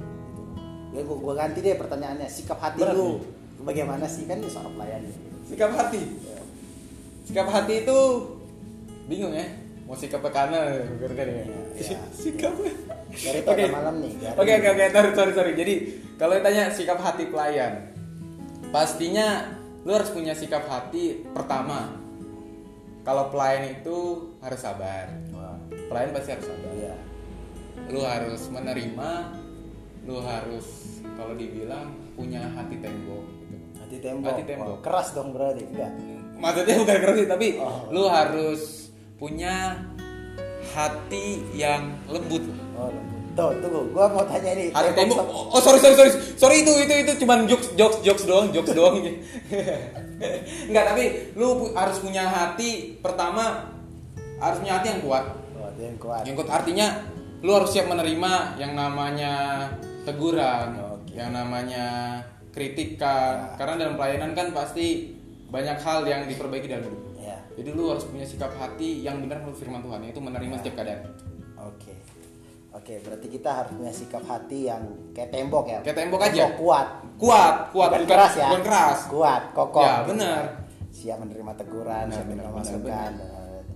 Ya, 0.92 1.02
gue, 1.02 1.18
gue 1.18 1.34
ganti 1.34 1.60
deh 1.62 1.76
pertanyaannya. 1.76 2.28
Sikap 2.28 2.58
hati 2.58 2.82
Berat 2.82 2.96
lu 2.96 3.22
bagaimana 3.62 4.06
sih? 4.06 4.26
Kan 4.26 4.42
lu 4.42 4.50
seorang 4.50 4.74
pelayan. 4.74 5.02
ya. 5.04 5.14
Sikap 5.46 5.72
hati. 5.72 6.02
Ya. 6.24 6.40
Sikap 7.24 7.48
hati 7.48 7.74
itu 7.84 7.98
bingung 9.06 9.32
ya. 9.32 9.46
Mau 9.86 9.94
sikap 9.94 10.18
ke 10.20 10.32
kanan, 10.34 10.82
kan 10.98 11.28
ya. 11.30 11.46
Iya. 11.78 12.00
Sikap. 12.26 12.54
Dari 13.16 13.40
Oke. 13.40 13.48
tengah 13.48 13.70
malam 13.72 13.96
nih. 14.02 14.14
dari- 14.18 14.34
Oke 14.36 14.52
oke 14.58 14.68
oke, 14.74 14.86
sorry 14.90 15.12
sorry 15.14 15.32
sorry. 15.32 15.54
Jadi 15.54 15.74
kalau 16.18 16.34
ditanya 16.34 16.74
sikap 16.74 16.98
hati 16.98 17.30
pelayan, 17.30 17.94
pastinya 18.74 19.56
lu 19.86 19.94
harus 19.94 20.10
punya 20.10 20.34
sikap 20.34 20.66
hati 20.66 21.22
pertama. 21.30 22.02
Kalau 23.06 23.30
pelayan 23.30 23.70
itu 23.72 23.98
harus 24.42 24.58
sabar. 24.58 25.06
Pelayan 25.86 26.10
pasti 26.10 26.34
harus 26.34 26.50
sabar. 26.50 26.72
Lu 27.96 28.04
harus 28.04 28.52
menerima, 28.52 29.10
lu 30.04 30.20
harus 30.20 30.68
kalau 31.16 31.32
dibilang 31.34 31.96
punya 32.12 32.44
hati 32.52 32.76
tembok. 32.78 33.24
gitu. 33.24 33.66
Hati 33.80 33.98
tembok. 33.98 34.28
Hati 34.28 34.44
tembok. 34.44 34.68
Wah, 34.68 34.80
keras 34.84 35.08
dong 35.12 35.32
berarti. 35.32 35.64
Enggak. 35.64 35.92
Maksudnya 36.36 36.76
bukan 36.78 36.96
keras 37.00 37.16
sih, 37.16 37.28
tapi 37.30 37.48
Oh. 37.56 37.88
lu 37.90 38.04
harus 38.06 38.62
punya 39.16 39.80
hati 40.70 41.26
yang 41.54 41.96
lembut. 42.06 42.44
Oh, 42.76 42.92
tuh, 43.34 43.52
tunggu. 43.60 43.82
Gua 43.90 44.06
mau 44.10 44.28
tanya 44.28 44.52
ini. 44.52 44.66
Hati 44.70 44.92
tembok 44.92 45.24
tembok. 45.24 45.56
Oh, 45.56 45.62
sorry 45.64 45.80
sorry 45.80 45.96
sorry. 45.96 46.12
Sorry 46.36 46.56
itu 46.62 46.72
itu 46.78 46.94
itu 47.00 47.12
cuman 47.18 47.48
jokes 47.48 47.72
jokes 47.74 48.04
jokes 48.04 48.24
doang, 48.26 48.52
jokes 48.52 48.76
doang. 48.78 49.00
Enggak, 50.68 50.86
tapi 50.86 51.04
lu 51.34 51.48
pu- 51.56 51.74
harus 51.74 51.98
punya 51.98 52.24
hati 52.24 53.00
pertama 53.00 53.72
harus 54.38 54.58
punya 54.60 54.74
hati 54.76 54.88
yang 54.90 55.02
kuat. 55.02 55.24
Oh, 55.56 55.68
itu 55.70 55.82
yang 55.82 55.98
kuat. 55.98 56.22
Yang 56.24 56.36
kuat 56.38 56.50
artinya 56.52 56.88
lu 57.46 57.54
harus 57.54 57.70
siap 57.70 57.86
menerima 57.86 58.58
yang 58.58 58.74
namanya 58.74 59.34
teguran, 60.02 60.98
Oke. 60.98 61.14
yang 61.14 61.30
namanya 61.30 62.18
kritikan. 62.50 63.54
Ya. 63.54 63.58
Karena 63.62 63.86
dalam 63.86 63.94
pelayanan 64.02 64.34
kan 64.34 64.50
pasti 64.50 65.14
banyak 65.54 65.78
hal 65.78 66.02
yang 66.10 66.26
diperbaiki 66.26 66.66
dalam 66.66 66.90
hidup. 66.90 67.02
Ya. 67.22 67.38
Jadi 67.54 67.70
lu 67.78 67.94
harus 67.94 68.10
punya 68.10 68.26
sikap 68.26 68.50
hati 68.58 69.06
yang 69.06 69.22
benar 69.22 69.46
menurut 69.46 69.62
firman 69.62 69.86
Tuhan, 69.86 70.02
yaitu 70.10 70.22
menerima 70.26 70.58
setiap 70.58 70.82
keadaan. 70.82 71.06
Oke. 71.62 71.94
Oke, 72.76 73.00
berarti 73.06 73.28
kita 73.30 73.50
harus 73.62 73.72
punya 73.78 73.94
sikap 73.94 74.26
hati 74.26 74.68
yang 74.68 74.82
kayak 75.14 75.30
tembok 75.30 75.70
ya. 75.70 75.80
Kayak 75.86 75.98
tembok 76.02 76.22
aja. 76.26 76.44
kuat. 76.58 76.88
Kuat, 77.16 77.56
kuat, 77.72 77.90
bukan, 77.94 78.02
bukan- 78.04 78.10
keras 78.10 78.34
ya. 78.36 78.50
bukan 78.50 78.64
keras. 78.66 79.00
Kuat, 79.08 79.42
kokoh. 79.54 79.86
Ya, 79.86 80.04
benar. 80.04 80.44
Siap 80.90 81.18
menerima 81.22 81.52
teguran, 81.62 82.06
siap 82.10 82.26
menerima 82.26 82.52
masukan. 82.52 83.12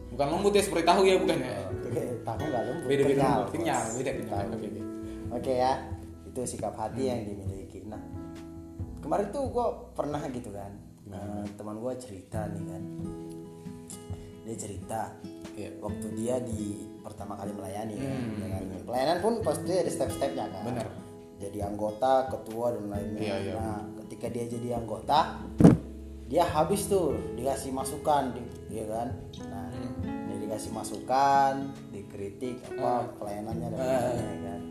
Bukan 0.09 0.25
lembut 0.25 0.51
ya 0.57 0.63
seperti 0.65 0.83
tahu 0.89 1.01
ya 1.05 1.15
bukan 1.21 1.37
ya. 1.37 1.78
Oke, 1.89 2.01
tahu 2.21 2.37
nggak 2.39 2.63
lembut? 2.63 2.85
Beda 2.85 3.03
beda 3.03 3.27
kenyal, 3.49 3.81
beda 3.97 4.11
kenyal. 4.13 4.45
Oke, 5.29 5.53
ya, 5.53 5.73
itu 6.25 6.39
sikap 6.45 6.73
hati 6.73 7.03
yang 7.05 7.21
dimiliki. 7.25 7.81
Nah, 7.85 8.01
kemarin 9.01 9.29
tuh 9.29 9.49
gue 9.49 9.65
pernah 9.93 10.21
gitu 10.29 10.49
kan, 10.49 10.69
eh, 11.09 11.43
teman 11.57 11.77
gue 11.77 11.93
cerita 11.97 12.45
nih 12.45 12.63
kan, 12.65 12.81
dia 14.43 14.55
cerita 14.55 15.01
Iya. 15.53 15.69
waktu 15.81 16.07
dia 16.15 16.35
di 16.39 16.87
pertama 17.01 17.35
kali 17.35 17.51
melayani 17.51 17.95
ya, 17.97 18.09
Hmm. 18.09 18.37
dengan 18.37 18.63
pelayanan 18.85 19.17
pun 19.19 19.33
pasti 19.41 19.71
ada 19.73 19.89
step-stepnya 19.89 20.45
kan. 20.47 20.63
Benar. 20.65 20.87
Jadi 21.39 21.57
anggota, 21.63 22.27
ketua 22.27 22.75
dan 22.75 22.85
lainnya. 22.87 23.21
Iya, 23.21 23.35
iya. 23.39 23.53
Nah, 23.55 23.79
ketika 24.03 24.27
dia 24.27 24.45
jadi 24.45 24.75
anggota, 24.75 25.39
dia 26.27 26.43
habis 26.43 26.85
tuh 26.85 27.15
dikasih 27.33 27.71
masukan, 27.71 28.35
di, 28.35 28.41
ya 28.69 28.85
kan. 28.87 29.07
Nah, 29.47 29.67
dia 29.71 29.89
dikasih 30.49 30.73
masukan, 30.73 31.53
dikritik 31.89 32.57
apa 32.67 32.89
Hmm. 32.99 33.09
pelayanannya 33.15 33.67
dan 33.69 33.77
Ah. 33.77 33.85
lainnya 33.85 34.25
ya 34.25 34.37
kan. 34.43 34.61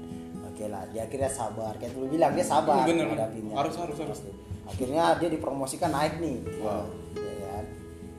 Oke 0.44 0.64
lah, 0.66 0.82
dia 0.90 1.02
akhirnya 1.04 1.30
sabar. 1.30 1.72
Kayak 1.78 1.92
dulu 1.94 2.06
bilang 2.10 2.34
dia 2.34 2.42
sabar 2.42 2.82
Bener, 2.82 3.06
menghadapinya. 3.06 3.54
Harus, 3.54 3.78
harus, 3.78 3.94
harus. 3.96 4.18
Akhirnya 4.66 5.14
dia 5.16 5.30
dipromosikan 5.30 5.88
naik 5.88 6.18
nih. 6.18 6.42
Wow. 6.58 6.90
Ya 7.14 7.32
kan. 7.46 7.64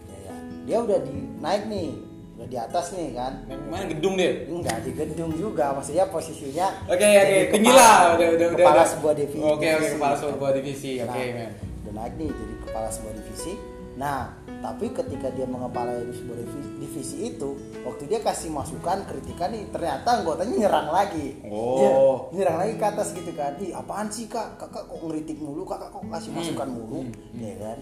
Ya, 0.08 0.18
ya. 0.24 0.36
Dia 0.64 0.78
udah 0.80 1.00
di 1.04 1.12
naik 1.38 1.64
nih, 1.68 1.90
udah 2.34 2.48
di 2.48 2.58
atas 2.58 2.86
nih 2.92 3.12
kan. 3.12 3.44
Mana 3.68 3.86
gedung 3.86 4.16
dia? 4.16 4.32
Enggak 4.48 4.80
di 4.82 4.92
gedung 4.96 5.36
juga, 5.36 5.76
maksudnya 5.76 6.08
posisinya 6.08 6.68
Oke, 6.88 6.96
oke, 6.96 7.06
jadi 7.06 7.52
tinggi 7.52 7.70
lah, 7.70 8.16
udah, 8.16 8.28
udah, 8.34 8.48
kepala 8.56 8.72
udah. 8.74 8.88
sebuah 8.88 9.14
divisi. 9.14 9.44
Oke, 9.44 9.68
oke, 9.70 9.88
kepala 9.94 10.16
sebuah 10.16 10.52
divisi. 10.56 10.92
Nah, 10.98 11.12
Oke, 11.12 11.24
men. 11.30 11.52
Udah 11.84 11.94
naik 11.94 12.14
nih 12.16 12.30
jadi 12.32 12.54
kepala 12.64 12.88
sebuah 12.88 13.14
divisi. 13.14 13.54
Nah, 14.00 14.20
tapi 14.60 14.92
ketika 14.92 15.32
dia 15.32 15.48
mengepalai 15.48 16.04
sebuah 16.12 16.36
divisi, 16.36 16.70
divisi 16.78 17.18
itu, 17.32 17.50
waktu 17.88 18.12
dia 18.12 18.20
kasih 18.20 18.52
masukan, 18.52 19.08
kritikan 19.08 19.56
nih, 19.56 19.72
ternyata 19.72 20.20
anggotanya 20.20 20.56
nyerang 20.60 20.88
lagi. 20.92 21.40
Oh. 21.48 21.80
Dia 21.80 21.90
nyerang 22.36 22.58
lagi 22.60 22.74
ke 22.76 22.86
atas 22.86 23.08
gitu 23.16 23.32
kan. 23.32 23.56
Ih, 23.58 23.72
apaan 23.72 24.12
sih 24.12 24.28
kak? 24.28 24.60
Kakak 24.60 24.92
kok 24.92 25.00
ngeritik 25.00 25.40
mulu? 25.40 25.64
Kakak 25.64 25.96
kok 25.96 26.04
kasih 26.04 26.32
Hmm. 26.36 26.38
masukan 26.44 26.70
mulu? 26.76 27.00
Ya 27.40 27.56
kan? 27.56 27.78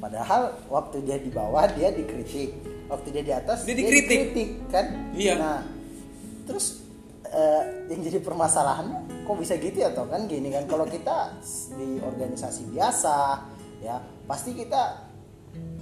Padahal 0.00 0.42
waktu 0.66 0.96
dia 1.04 1.20
di 1.20 1.28
bawah 1.28 1.68
dia 1.68 1.92
dikritik, 1.92 2.50
waktu 2.88 3.08
dia 3.12 3.22
di 3.22 3.32
atas 3.32 3.62
Dia 3.62 3.76
dikritik. 3.76 4.08
dikritik, 4.32 4.50
kan? 4.72 4.86
Iya. 5.12 5.34
Nah, 5.36 5.60
terus 6.42 6.80
eh, 7.28 7.62
yang 7.88 8.00
jadi 8.02 8.18
permasalahannya 8.20 9.24
kok 9.24 9.36
bisa 9.38 9.56
gitu 9.56 9.78
ya 9.78 9.88
toh 9.92 10.04
kan 10.04 10.26
gini 10.26 10.50
kan 10.50 10.66
kalau 10.66 10.84
kita 10.84 11.32
di 11.72 11.96
organisasi 11.96 12.68
biasa 12.68 13.40
ya 13.80 13.96
pasti 14.26 14.52
kita 14.52 15.11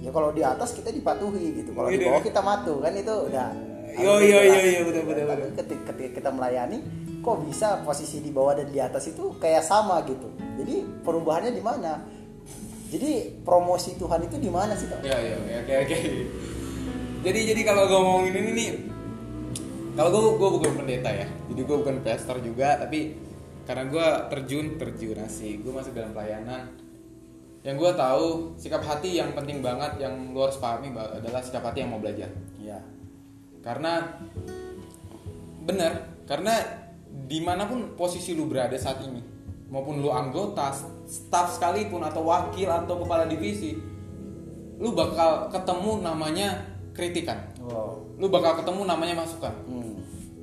ya 0.01 0.09
kalau 0.09 0.33
di 0.33 0.41
atas 0.41 0.73
kita 0.73 0.89
dipatuhi 0.89 1.61
gitu 1.61 1.71
kalau 1.71 1.87
di 1.87 2.01
Gitu. 2.01 2.09
bawah 2.09 2.21
kita 2.21 2.41
matu 2.41 2.81
kan 2.81 2.93
itu 2.93 3.15
udah 3.29 3.49
Yo, 3.91 4.23
yo, 4.23 4.39
yo, 4.39 4.55
yo, 4.55 4.81
betul, 4.87 5.03
betul, 5.03 5.27
Tapi 5.27 5.51
ketika, 5.51 5.91
ketika 5.91 6.09
kita 6.23 6.29
melayani 6.31 6.79
kok 7.19 7.43
bisa 7.43 7.83
posisi 7.83 8.23
di 8.23 8.31
bawah 8.31 8.55
dan 8.55 8.71
di 8.71 8.79
atas 8.79 9.11
itu 9.11 9.35
kayak 9.35 9.61
sama 9.61 9.99
gitu 10.07 10.31
jadi 10.57 10.87
perubahannya 11.03 11.51
di 11.51 11.59
mana 11.61 12.01
jadi 12.91 13.39
promosi 13.47 13.95
Tuhan 13.95 14.27
itu 14.27 14.35
di 14.35 14.51
mana 14.51 14.75
sih 14.75 14.91
kak? 14.91 14.99
Ya 14.99 15.15
ya 15.15 15.39
oke 15.39 15.53
oke 15.63 15.73
oke. 15.87 15.97
Jadi 17.23 17.39
jadi 17.55 17.61
kalau 17.63 17.87
gue 17.87 17.95
ngomongin 17.95 18.35
ini 18.35 18.51
nih, 18.51 18.69
kalau 19.95 20.09
gue 20.11 20.23
gue 20.35 20.49
bukan 20.59 20.71
pendeta 20.83 21.07
ya, 21.07 21.23
jadi 21.47 21.61
gue 21.63 21.77
bukan 21.79 22.03
pastor 22.03 22.43
juga, 22.43 22.75
tapi 22.83 23.15
karena 23.63 23.87
gue 23.87 24.07
terjun 24.27 24.75
terjun 24.75 25.23
sih, 25.31 25.63
gue 25.63 25.71
masuk 25.71 25.95
dalam 25.95 26.11
pelayanan. 26.11 26.67
Yang 27.61 27.75
gue 27.77 27.91
tahu 27.93 28.25
sikap 28.57 28.81
hati 28.81 29.21
yang 29.21 29.37
penting 29.37 29.61
banget 29.61 30.01
yang 30.01 30.33
lu 30.33 30.41
harus 30.41 30.57
pahami 30.57 30.89
adalah 30.97 31.41
sikap 31.45 31.61
hati 31.61 31.85
yang 31.85 31.93
mau 31.93 32.01
belajar. 32.01 32.25
Ya, 32.57 32.81
Karena 33.61 34.01
benar, 35.61 36.09
karena 36.25 36.57
di 37.29 37.37
mana 37.37 37.69
pun 37.69 37.93
posisi 37.93 38.33
lu 38.33 38.49
berada 38.49 38.73
saat 38.81 39.05
ini, 39.05 39.21
maupun 39.69 40.01
lu 40.01 40.09
anggota, 40.09 40.73
staff 41.05 41.53
sekalipun 41.61 42.01
atau 42.01 42.25
wakil 42.25 42.65
atau 42.65 42.97
kepala 43.05 43.29
divisi, 43.29 43.77
lu 44.81 44.97
bakal 44.97 45.45
ketemu 45.53 46.01
namanya 46.01 46.57
kritikan. 46.97 47.37
wow, 47.61 48.01
Lu 48.17 48.27
bakal 48.33 48.57
ketemu 48.57 48.89
namanya 48.89 49.21
masukan. 49.21 49.53
hmm. 49.69 49.93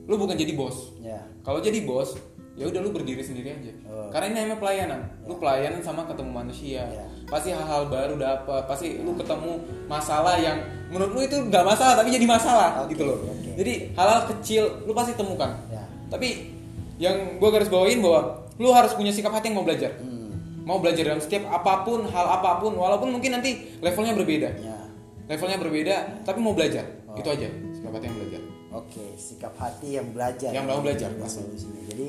Lu 0.06 0.14
bukan 0.16 0.38
jadi 0.38 0.54
bos. 0.54 0.94
ya, 1.02 1.18
Kalau 1.42 1.58
jadi 1.58 1.82
bos, 1.82 2.14
ya 2.58 2.66
udah 2.66 2.80
lu 2.82 2.90
berdiri 2.90 3.22
sendiri 3.22 3.54
aja. 3.54 3.72
Oh. 3.86 4.10
Karena 4.10 4.26
ini 4.28 4.36
namanya 4.42 4.58
pelayanan. 4.58 5.00
Lu 5.24 5.38
pelayanan 5.38 5.78
sama 5.78 6.02
ketemu 6.04 6.30
manusia. 6.34 6.82
Ya. 6.82 7.06
Pasti 7.24 7.54
hal-hal 7.54 7.86
baru 7.86 8.18
dapat. 8.18 8.66
Pasti 8.66 8.98
lu 8.98 9.14
ketemu 9.14 9.62
masalah 9.86 10.34
yang 10.36 10.58
menurut 10.90 11.14
lu 11.14 11.20
itu 11.22 11.38
nggak 11.38 11.62
masalah 11.62 11.94
tapi 11.94 12.10
jadi 12.10 12.26
masalah 12.26 12.82
Oke, 12.82 12.98
gitu 12.98 13.06
loh. 13.06 13.22
oke. 13.22 13.50
Jadi 13.54 13.94
hal-hal 13.94 14.20
kecil 14.26 14.62
lu 14.82 14.92
pasti 14.92 15.14
temukan. 15.14 15.54
ya, 15.70 15.86
Tapi 16.10 16.50
yang 16.98 17.38
gue 17.38 17.48
garis 17.48 17.70
bawain 17.70 18.02
bahwa 18.02 18.42
lu 18.58 18.74
harus 18.74 18.90
punya 18.92 19.14
sikap 19.14 19.30
hati 19.30 19.54
yang 19.54 19.62
mau 19.62 19.66
belajar. 19.66 19.94
hmm. 20.02 20.66
Mau 20.66 20.82
belajar 20.82 21.00
dalam 21.06 21.22
setiap 21.22 21.46
apa 21.48 21.86
pun, 21.86 22.04
hal 22.10 22.26
apa 22.28 22.58
pun, 22.58 22.74
walaupun 22.74 23.08
mungkin 23.08 23.38
nanti 23.38 23.78
levelnya 23.80 24.12
berbeda. 24.12 24.50
ya. 24.58 24.76
Levelnya 25.24 25.56
berbeda, 25.56 25.96
tapi 26.24 26.40
mau 26.40 26.52
belajar. 26.52 26.84
Oh. 27.06 27.16
Itu 27.16 27.28
aja, 27.28 27.48
sikap 27.72 27.92
hati 27.94 28.04
yang 28.04 28.16
belajar. 28.16 28.40
Oke, 28.68 29.04
sikap 29.16 29.54
hati 29.56 29.88
yang 29.96 30.08
belajar. 30.12 30.50
Yang 30.52 30.64
mau 30.66 30.80
belajar, 30.84 31.08
pasti. 31.16 31.40
sini. 31.56 31.80
Jadi 31.88 32.06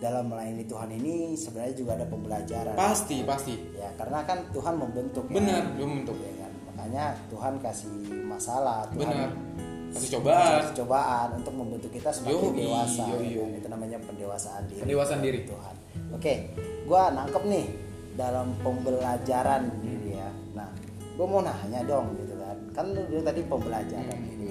dalam 0.00 0.32
melayani 0.32 0.64
Tuhan 0.64 0.88
ini 0.90 1.36
sebenarnya 1.36 1.76
juga 1.76 1.92
ada 1.94 2.06
pembelajaran. 2.08 2.72
Pasti, 2.74 3.20
pasti. 3.22 3.54
Ya, 3.76 3.92
karena 4.00 4.24
kan 4.24 4.48
Tuhan 4.50 4.80
membentuk. 4.80 5.28
ya. 5.28 5.36
Benar, 5.36 5.62
dia 5.76 5.84
membentuk. 5.86 6.16
Ya 6.16 6.32
kan? 6.40 6.52
Makanya 6.72 7.04
Tuhan 7.28 7.52
kasih 7.60 7.92
masalah, 8.24 8.88
Tuhan 8.96 9.04
Benar. 9.12 9.30
Kasih 9.90 10.10
cobaan. 10.16 10.62
kasih 10.62 10.76
cobaan 10.86 11.28
untuk 11.36 11.50
membentuk 11.52 11.90
kita 11.90 12.14
semakin 12.14 12.38
Yoi, 12.54 12.58
dewasa. 12.62 13.02
ya 13.02 13.10
yoi, 13.10 13.18
kan? 13.18 13.36
yoi. 13.36 13.52
Itu 13.58 13.68
namanya 13.68 13.98
pendewasaan 14.00 14.62
diri. 14.70 14.80
Pendewasaan 14.86 15.20
diri. 15.20 15.38
Tuhan. 15.44 15.74
Oke, 16.14 16.34
gua 16.86 17.02
nangkep 17.10 17.42
nih 17.44 17.66
dalam 18.14 18.54
pembelajaran 18.62 19.62
diri 19.82 20.14
ya. 20.14 20.30
Nah, 20.54 20.70
gua 21.18 21.26
mau 21.26 21.40
nanya 21.42 21.82
dong 21.84 22.14
gitu 22.16 22.38
kan. 22.38 22.56
Kan 22.72 22.86
lu 22.94 23.20
tadi 23.20 23.42
pembelajaran 23.44 24.16
gitu. 24.30 24.46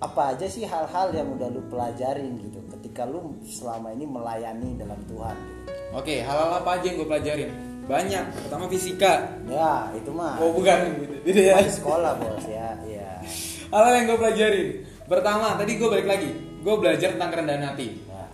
Apa 0.00 0.32
aja 0.32 0.48
sih 0.48 0.64
hal-hal 0.64 1.12
yang 1.12 1.28
udah 1.36 1.52
lu 1.52 1.60
pelajarin 1.68 2.40
gitu 2.40 2.56
ketika 2.72 3.04
lu 3.04 3.36
selama 3.44 3.92
ini 3.92 4.08
melayani 4.08 4.80
dalam 4.80 4.96
Tuhan 5.04 5.36
gitu. 5.36 5.60
Oke, 5.92 6.24
hal-hal 6.24 6.50
apa 6.56 6.80
aja 6.80 6.84
yang 6.88 6.96
gue 7.04 7.08
pelajarin? 7.08 7.50
Banyak. 7.84 8.24
Pertama 8.46 8.64
fisika. 8.72 9.28
Ya, 9.44 9.92
itu 9.92 10.08
mah. 10.08 10.40
Oh 10.40 10.56
bukan 10.56 11.04
gitu. 11.04 11.14
Gitu 11.28 11.40
ya. 11.52 11.60
Di 11.60 11.68
sekolah 11.68 12.16
bos 12.16 12.46
ya, 12.48 12.80
iya. 12.88 13.20
Hal-hal 13.68 13.92
yang 14.00 14.06
gue 14.08 14.18
pelajarin. 14.24 14.68
Pertama, 15.04 15.58
tadi 15.60 15.72
gue 15.76 15.88
balik 15.90 16.08
lagi. 16.08 16.30
Gue 16.64 16.74
belajar 16.80 17.08
tentang 17.18 17.30
kerendahan 17.36 17.64
hati. 17.74 17.88
Ya. 18.08 18.24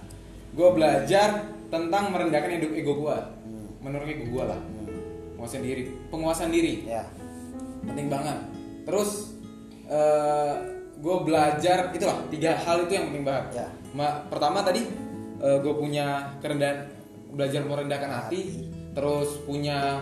Gue 0.55 0.69
belajar 0.71 1.29
tentang 1.67 2.05
merendahkan 2.15 2.51
ego, 2.63 2.69
ego 2.77 2.93
gue. 2.95 3.17
Hmm. 3.17 3.67
Menurut 3.83 4.07
ego 4.07 4.25
gue 4.29 4.45
lah. 4.45 4.61
Hmm. 4.61 4.87
Penguasaan 5.35 5.65
diri. 5.67 5.83
Penguasaan 6.15 6.51
diri. 6.53 6.75
Ya. 6.87 7.03
Penting 7.83 8.07
banget. 8.07 8.39
Terus 8.87 9.35
eh 9.89 10.76
gue 10.97 11.17
belajar 11.25 11.93
itulah 11.93 12.25
tiga 12.33 12.57
hal 12.57 12.89
itu 12.89 12.93
yang 12.97 13.13
penting 13.13 13.25
banget. 13.25 13.45
Ya. 13.65 13.69
Ma- 13.93 14.25
pertama 14.29 14.65
tadi 14.65 14.85
gue 15.37 15.75
punya 15.77 16.33
kerendahan 16.41 16.89
belajar 17.37 17.61
merendahkan 17.69 18.09
hati, 18.09 18.65
terus 18.97 19.45
punya 19.45 20.01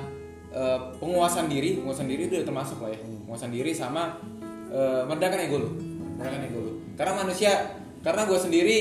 eh, 0.54 0.78
penguasaan 1.02 1.50
diri, 1.50 1.82
penguasaan 1.82 2.06
diri 2.06 2.30
itu 2.30 2.38
udah 2.38 2.46
termasuk 2.46 2.78
lah 2.78 2.94
ya, 2.94 2.98
penguasaan 3.02 3.50
diri 3.50 3.74
sama 3.74 4.22
eh, 4.70 5.02
merendahkan 5.02 5.50
ego 5.50 5.56
lu, 5.58 5.70
merendahkan 6.14 6.42
ego 6.46 6.60
lu. 6.62 6.72
Karena 6.94 7.12
manusia, 7.26 7.74
karena 8.06 8.22
gue 8.30 8.38
sendiri 8.38 8.76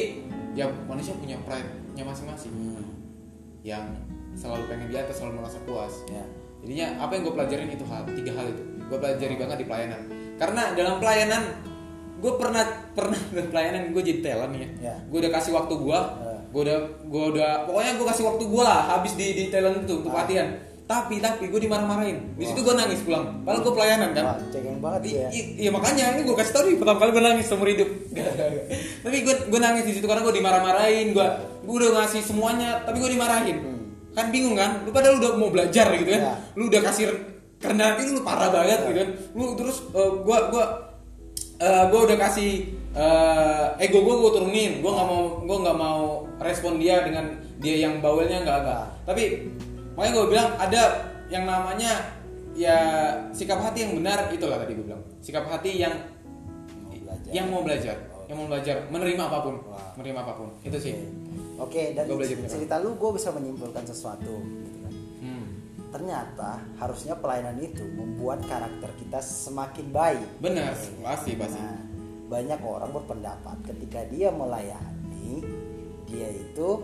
ya 0.53 0.69
manusia 0.85 1.17
punya 1.17 1.41
pride-nya 1.41 2.05
masing-masing, 2.05 2.53
Hmm. 2.53 2.85
yang 3.65 3.89
selalu 4.37 4.69
pengen 4.69 4.93
di 4.93 4.97
atas, 5.01 5.17
selalu 5.17 5.41
merasa 5.41 5.57
puas. 5.65 6.05
Ya. 6.13 6.21
Jadinya 6.61 7.01
apa 7.01 7.17
yang 7.17 7.25
gue 7.25 7.33
pelajarin 7.33 7.69
itu 7.73 7.83
hal 7.89 8.05
tiga 8.13 8.31
hal 8.37 8.45
itu 8.53 8.63
gue 8.87 8.97
pelajari 9.01 9.35
banget 9.41 9.57
di 9.63 9.65
pelayanan 9.65 10.01
karena 10.37 10.63
dalam 10.77 10.95
pelayanan 11.01 11.43
gue 12.23 12.31
pernah 12.33 12.63
pernah 12.89 13.19
pelayanan 13.51 13.91
gue 13.91 14.01
jadi 14.01 14.19
talent 14.23 14.53
ya, 14.55 14.67
Ya. 14.81 14.95
gue 15.03 15.17
udah 15.19 15.31
kasih 15.33 15.51
waktu 15.51 15.75
gue 15.75 15.99
Ya. 15.99 16.35
gue 16.47 16.61
udah 16.63 16.77
gue 17.03 17.23
udah 17.33 17.49
pokoknya 17.65 17.91
gue 17.93 18.07
kasih 18.07 18.23
waktu 18.25 18.43
gue 18.45 18.63
lah 18.63 18.79
habis 18.89 19.13
di 19.13 19.25
di 19.33 19.43
talent 19.49 19.83
itu 19.83 19.99
untuk 19.99 20.09
Ah. 20.09 20.23
latihan 20.23 20.47
tapi 20.83 21.17
tapi 21.17 21.47
gue 21.47 21.59
dimarah-marahin 21.59 22.35
di 22.35 22.43
situ 22.43 22.59
gue 22.59 22.71
nangis 22.73 22.99
pulang 23.01 23.39
padahal 23.41 23.59
gue 23.61 23.73
pelayanan 23.73 24.09
kan 24.11 24.23
Wah, 24.25 24.37
cengeng 24.47 24.79
banget 24.79 25.01
ya. 25.05 25.27
I- 25.27 25.31
i- 25.33 25.51
Iya 25.57 25.71
makanya 25.71 26.03
ini 26.13 26.21
gue 26.21 26.35
kasih 26.37 26.51
tau 26.51 26.63
nih 26.63 26.75
pertama 26.75 26.97
kali 26.97 27.11
gue 27.11 27.23
nangis 27.23 27.45
seumur 27.45 27.67
hidup. 27.67 27.89
tapi 29.03 29.17
gue 29.21 29.35
gue 29.47 29.59
nangis 29.59 29.83
di 29.83 29.93
situ 29.93 30.05
karena 30.05 30.21
gue 30.21 30.33
dimarahin 30.33 31.07
gue 31.11 31.27
gue 31.63 31.75
udah 31.77 31.91
ngasih 31.97 32.21
semuanya 32.21 32.83
tapi 32.83 32.99
gue 32.99 33.11
dimarahin. 33.11 33.57
Hmm. 33.57 33.83
Kan 34.11 34.25
bingung 34.29 34.53
kan? 34.53 34.83
Lu 34.83 34.91
padahal 34.91 35.17
udah 35.17 35.31
mau 35.33 35.49
belajar 35.49 35.87
gitu 35.89 36.11
kan? 36.11 36.21
Iya. 36.21 36.33
Lu 36.53 36.67
udah 36.67 36.81
kasih 36.83 37.05
kerendahan 37.57 37.95
hati 37.95 38.11
lu 38.11 38.21
parah 38.21 38.51
banget 38.51 38.79
gitu 38.83 38.93
kan? 38.93 39.07
Lu 39.31 39.43
terus 39.55 39.77
eh, 39.89 40.11
gue 40.19 40.37
gue 40.51 40.63
eh, 41.63 41.83
gue 41.87 41.99
udah 42.03 42.17
kasih 42.19 42.51
eh, 42.93 43.65
ego 43.79 44.03
gue 44.03 44.15
gue 44.19 44.31
turunin. 44.35 44.71
Gue 44.83 44.91
nggak 44.91 45.07
mau 45.07 45.21
gue 45.39 45.57
nggak 45.63 45.77
mau 45.79 46.01
respon 46.37 46.75
dia 46.75 46.99
dengan 47.01 47.25
dia 47.57 47.75
yang 47.79 48.03
bawelnya 48.03 48.43
nggak 48.43 48.57
nggak. 48.61 48.85
Tapi 49.07 49.23
makanya 49.95 50.11
gue 50.13 50.25
bilang 50.27 50.49
ada 50.59 50.81
yang 51.31 51.47
namanya 51.47 51.91
ya 52.53 52.77
sikap 53.33 53.57
hati 53.57 53.87
yang 53.87 53.97
benar 53.97 54.29
itulah 54.29 54.61
tadi 54.61 54.77
gue 54.77 54.85
bilang 54.85 55.01
sikap 55.17 55.47
hati 55.47 55.81
yang 55.81 55.95
Mau 56.85 56.93
belajar. 56.93 57.29
yang 57.33 57.45
mau 57.49 57.61
belajar 57.65 57.95
yang 58.29 58.37
mau 58.37 58.45
belajar 58.45 58.75
menerima 58.93 59.23
apa 59.25 59.37
pun 59.41 59.55
menerima 59.97 60.19
apa 60.21 60.33
pun 60.37 60.49
itu 60.61 60.77
sih 60.77 60.93
Oke, 61.57 61.93
belajar 61.93 62.33
beneran. 62.33 62.49
cerita 62.49 62.75
lu 62.81 62.97
gue 62.97 63.11
bisa 63.13 63.29
menyimpulkan 63.29 63.85
sesuatu. 63.85 64.41
Ternyata 65.93 66.51
harusnya 66.75 67.13
pelayanan 67.13 67.61
itu 67.61 67.85
membuat 67.85 68.41
karakter 68.43 68.89
kita 68.97 69.21
semakin 69.21 69.87
baik. 69.87 70.25
benar 70.41 70.73
Ya, 70.73 71.05
pasti 71.05 71.37
pasti 71.37 71.61
Nah, 71.61 71.77
banyak 72.25 72.59
orang 72.59 72.89
berpendapat 72.91 73.57
ketika 73.63 74.01
dia 74.09 74.33
melayani, 74.33 75.45
dia 76.03 76.27
itu 76.27 76.81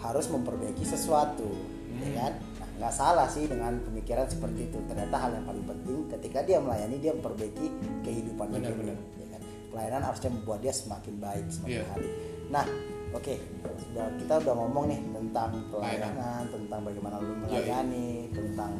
harus 0.00 0.24
memperbaiki 0.26 0.80
sesuatu, 0.80 1.52
ya 1.92 2.00
Hmm. 2.00 2.16
kan? 2.16 2.32
Nah, 2.56 2.68
nggak 2.80 2.94
salah 2.96 3.28
sih 3.28 3.44
dengan 3.44 3.76
pemikiran 3.78 4.24
seperti 4.24 4.72
itu. 4.72 4.80
Ternyata 4.88 5.20
hal 5.20 5.36
yang 5.36 5.44
paling 5.44 5.66
penting 5.68 6.08
ketika 6.08 6.40
dia 6.40 6.56
melayani 6.56 6.96
dia 6.96 7.12
memperbaiki 7.12 7.66
kehidupan 8.00 8.46
Benar, 8.48 8.72
hidupnya, 8.72 8.96
benar. 8.96 9.20
ya 9.20 9.26
kan? 9.28 9.40
Pelayanan 9.68 10.02
harusnya 10.02 10.30
membuat 10.32 10.58
dia 10.58 10.72
semakin 10.72 11.14
baik 11.20 11.44
semakin 11.52 11.76
Iya. 11.76 11.84
hari. 11.92 12.08
Nah, 12.48 12.64
oke, 13.12 13.34
sudah 13.80 14.06
kita 14.14 14.34
udah 14.40 14.54
ngomong 14.56 14.84
nih 14.86 15.00
tentang 15.10 15.50
pelayanan, 15.68 16.42
tentang 16.46 16.80
bagaimana 16.80 17.16
lu 17.16 17.26
Iya, 17.26 17.32
iya. 17.32 17.40
melayani, 17.40 18.06
tentang 18.30 18.72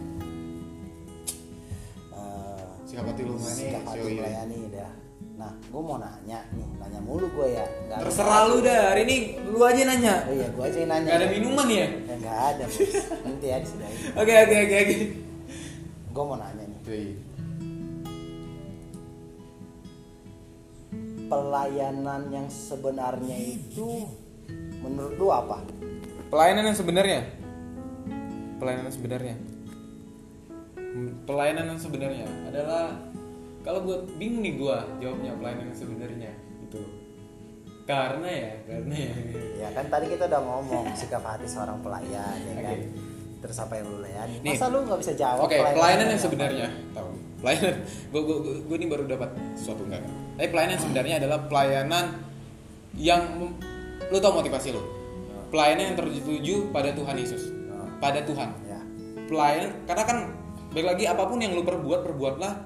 eh, 2.12 2.64
sikap 2.84 3.04
hati 3.06 3.22
lu 3.22 3.34
melayani 3.34 3.58
sikap 3.60 3.82
hati 3.84 3.98
yoi. 4.00 4.14
melayani 4.16 4.58
dah. 4.70 4.92
Nah, 5.32 5.52
gue 5.56 5.80
mau 5.80 5.96
nanya 5.96 6.44
nih, 6.52 6.68
nanya 6.76 7.00
mulu 7.00 7.24
gue 7.30 7.48
ya. 7.50 7.64
Ada- 7.88 8.04
terserah 8.04 8.42
lu 8.46 8.60
dah 8.60 8.92
hari 8.92 9.02
ini 9.02 9.16
lu 9.42 9.56
aja 9.60 9.82
nanya 9.84 10.14
Oh 10.22 10.32
iya, 10.32 10.46
gue 10.46 10.62
aja 10.62 10.78
yang 10.78 10.90
nanya. 10.90 11.06
nggak 11.06 11.16
ada 11.18 11.28
minuman 11.30 11.66
ya 11.66 11.86
Ya, 11.88 12.14
nggak 12.14 12.38
ada, 12.50 12.62
bos. 12.66 12.78
Nanti 13.24 13.46
ya 13.46 13.56
disudahin. 13.58 13.98
oke 14.12 14.32
oke 14.36 14.56
oke 14.60 14.76
oke 14.78 14.96
Gue 16.10 16.24
mau 16.24 16.36
nanya 16.36 16.60
nih, 16.62 16.78
Yoi. 16.84 17.04
Pelayanan 21.30 22.26
yang 22.34 22.46
sebenarnya 22.50 23.36
itu 23.38 24.10
menurut 24.82 25.14
lu 25.14 25.28
apa? 25.30 25.62
pelayanan 26.30 26.70
yang 26.70 26.76
sebenarnya 26.78 27.20
pelayanan 28.58 28.84
yang 28.90 28.96
sebenarnya 28.98 29.36
pelayanan 31.24 31.64
yang 31.74 31.80
sebenarnya 31.80 32.26
adalah 32.50 32.98
kalau 33.62 33.80
gue 33.86 33.98
bingung 34.18 34.42
nih 34.42 34.58
gue 34.58 34.76
jawabnya 34.98 35.32
pelayanan 35.38 35.70
yang 35.70 35.78
sebenarnya 35.78 36.32
itu 36.66 36.82
karena 37.86 38.28
ya 38.30 38.52
karena 38.66 38.94
ya 38.94 39.14
Ya 39.60 39.68
kan 39.76 39.86
tadi 39.92 40.06
kita 40.08 40.24
udah 40.30 40.40
ngomong 40.40 40.84
sikap 40.96 41.20
hati 41.20 41.44
seorang 41.44 41.84
pelayan, 41.84 42.38
ya 42.48 42.52
kan? 42.64 42.78
Oke. 42.80 42.88
Terus 43.40 43.56
apa 43.60 43.72
yang 43.76 43.86
lu 43.92 43.98
layani? 44.00 44.36
Nih. 44.40 44.56
Masa 44.56 44.72
lu 44.72 44.78
nggak 44.88 45.00
bisa 45.04 45.12
jawab? 45.12 45.44
Oke, 45.44 45.56
pelayanan 45.60 46.06
yang 46.08 46.20
apa? 46.20 46.26
sebenarnya 46.28 46.68
tahu. 46.96 47.10
pelayanan 47.40 47.76
gue 47.84 48.20
gue 48.20 48.36
gue 48.68 48.76
ini 48.76 48.86
baru 48.88 49.04
dapat 49.08 49.32
sesuatu 49.56 49.84
enggak 49.88 50.04
tapi 50.40 50.56
pelayanan 50.56 50.80
sebenarnya 50.80 51.14
adalah 51.20 51.44
pelayanan 51.52 52.16
yang 52.96 53.52
lu 54.08 54.18
tau 54.24 54.32
motivasi 54.32 54.72
lu? 54.72 54.80
Pelayanan 55.52 55.92
yang 55.92 55.96
tertuju 56.00 56.72
pada 56.72 56.96
Tuhan 56.96 57.12
Yesus. 57.20 57.52
Pada 58.00 58.24
Tuhan. 58.24 58.48
Ya. 58.64 58.80
Pelayanan 59.28 59.84
karena 59.84 60.04
kan 60.08 60.18
baik 60.72 60.96
lagi 60.96 61.04
apa 61.04 61.28
pun 61.28 61.44
yang 61.44 61.52
lu 61.52 61.60
perbuat 61.60 62.08
perbuatlah 62.08 62.56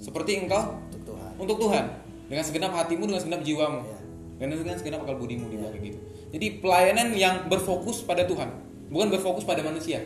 seperti 0.00 0.40
engkau 0.40 0.80
untuk 0.88 1.04
Tuhan. 1.04 1.30
Untuk 1.36 1.56
Tuhan. 1.60 1.84
Dengan 2.32 2.44
segenap 2.48 2.72
hatimu 2.72 3.04
dengan 3.04 3.20
segenap 3.20 3.44
jiwamu. 3.44 3.80
Ya. 3.84 3.98
dan 4.40 4.54
dengan 4.54 4.78
segenap 4.80 5.04
akal 5.04 5.20
budimu 5.20 5.52
di 5.52 5.60
kayak 5.60 5.84
gitu. 5.84 5.98
Jadi 6.32 6.46
pelayanan 6.64 7.12
yang 7.12 7.44
berfokus 7.52 8.08
pada 8.08 8.24
Tuhan 8.24 8.48
bukan 8.88 9.12
berfokus 9.12 9.44
pada 9.44 9.60
manusia. 9.60 10.00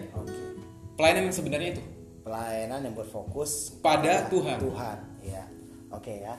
Pelayanan 0.99 1.31
yang 1.31 1.37
sebenarnya 1.39 1.69
itu. 1.79 1.83
Pelayanan 2.27 2.83
yang 2.83 2.99
berfokus 2.99 3.79
Pada 3.79 4.27
Tuhan. 4.27 4.59
Tuhan. 4.59 4.99
Ya. 5.23 5.47
Oke 5.95 6.19
ya 6.19 6.35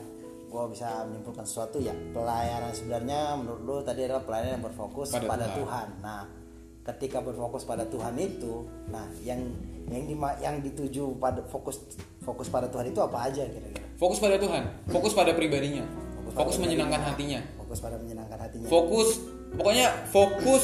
gua 0.54 0.70
bisa 0.70 0.86
menyimpulkan 1.04 1.42
sesuatu 1.42 1.78
ya 1.80 1.90
pelayanan 2.14 2.70
sebenarnya 2.70 3.34
menurut 3.36 3.62
lu 3.62 3.76
tadi 3.82 4.06
adalah 4.06 4.22
pelayanan 4.22 4.52
yang 4.54 4.64
berfokus 4.64 5.10
Pada 5.10 5.26
pada, 5.26 5.46
Tuhan. 5.50 5.58
Tuhan. 5.58 5.88
nah 6.00 6.24
ketika 6.84 7.18
berfokus 7.20 7.64
pada 7.64 7.84
Tuhan 7.84 8.14
itu 8.16 8.62
nah 8.88 9.02
yang 9.20 9.42
yang 9.86 10.06
dima- 10.06 10.38
yang 10.38 10.60
dituju 10.60 11.18
pada 11.18 11.42
fokus 11.44 11.82
fokus 12.20 12.48
pada 12.48 12.68
Tuhan 12.68 12.86
itu 12.88 13.00
apa 13.00 13.18
aja 13.24 13.42
kira-kira 13.42 13.82
fokus 13.96 14.20
pada 14.20 14.38
Tuhan 14.38 14.64
fokus 14.88 15.14
pada 15.14 15.34
pribadinya 15.34 15.82
Fokus 16.24 16.34
fokus 16.36 16.56
pada 16.56 16.64
menyenangkan 16.64 17.02
pribadinya. 17.02 17.40
hatinya 17.40 17.58
fokus 17.58 17.80
pada 17.80 17.96
menyenangkan 17.98 18.38
hatinya 18.38 18.68
fokus 18.68 19.10
pokoknya 19.54 19.88
fokus 20.08 20.64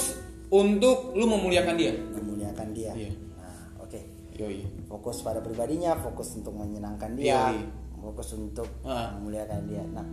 untuk 0.50 0.98
lu 1.14 1.26
memuliakan 1.26 1.74
dia 1.74 1.94
memuliakan 2.14 2.68
dia 2.72 2.92
Iya. 2.94 3.12
nah 3.36 3.54
oke 3.80 4.00
yoi 4.36 4.60
fokus 4.86 5.18
pada 5.20 5.40
pribadinya 5.40 5.96
fokus 5.96 6.36
untuk 6.36 6.54
menyenangkan 6.54 7.16
dia 7.16 7.50
Yoi. 7.50 7.64
Fokus 8.00 8.30
untuk 8.34 8.68
Ah. 8.82 9.14
memuliakan 9.18 9.60
dia. 9.66 9.84
Nah 9.92 10.06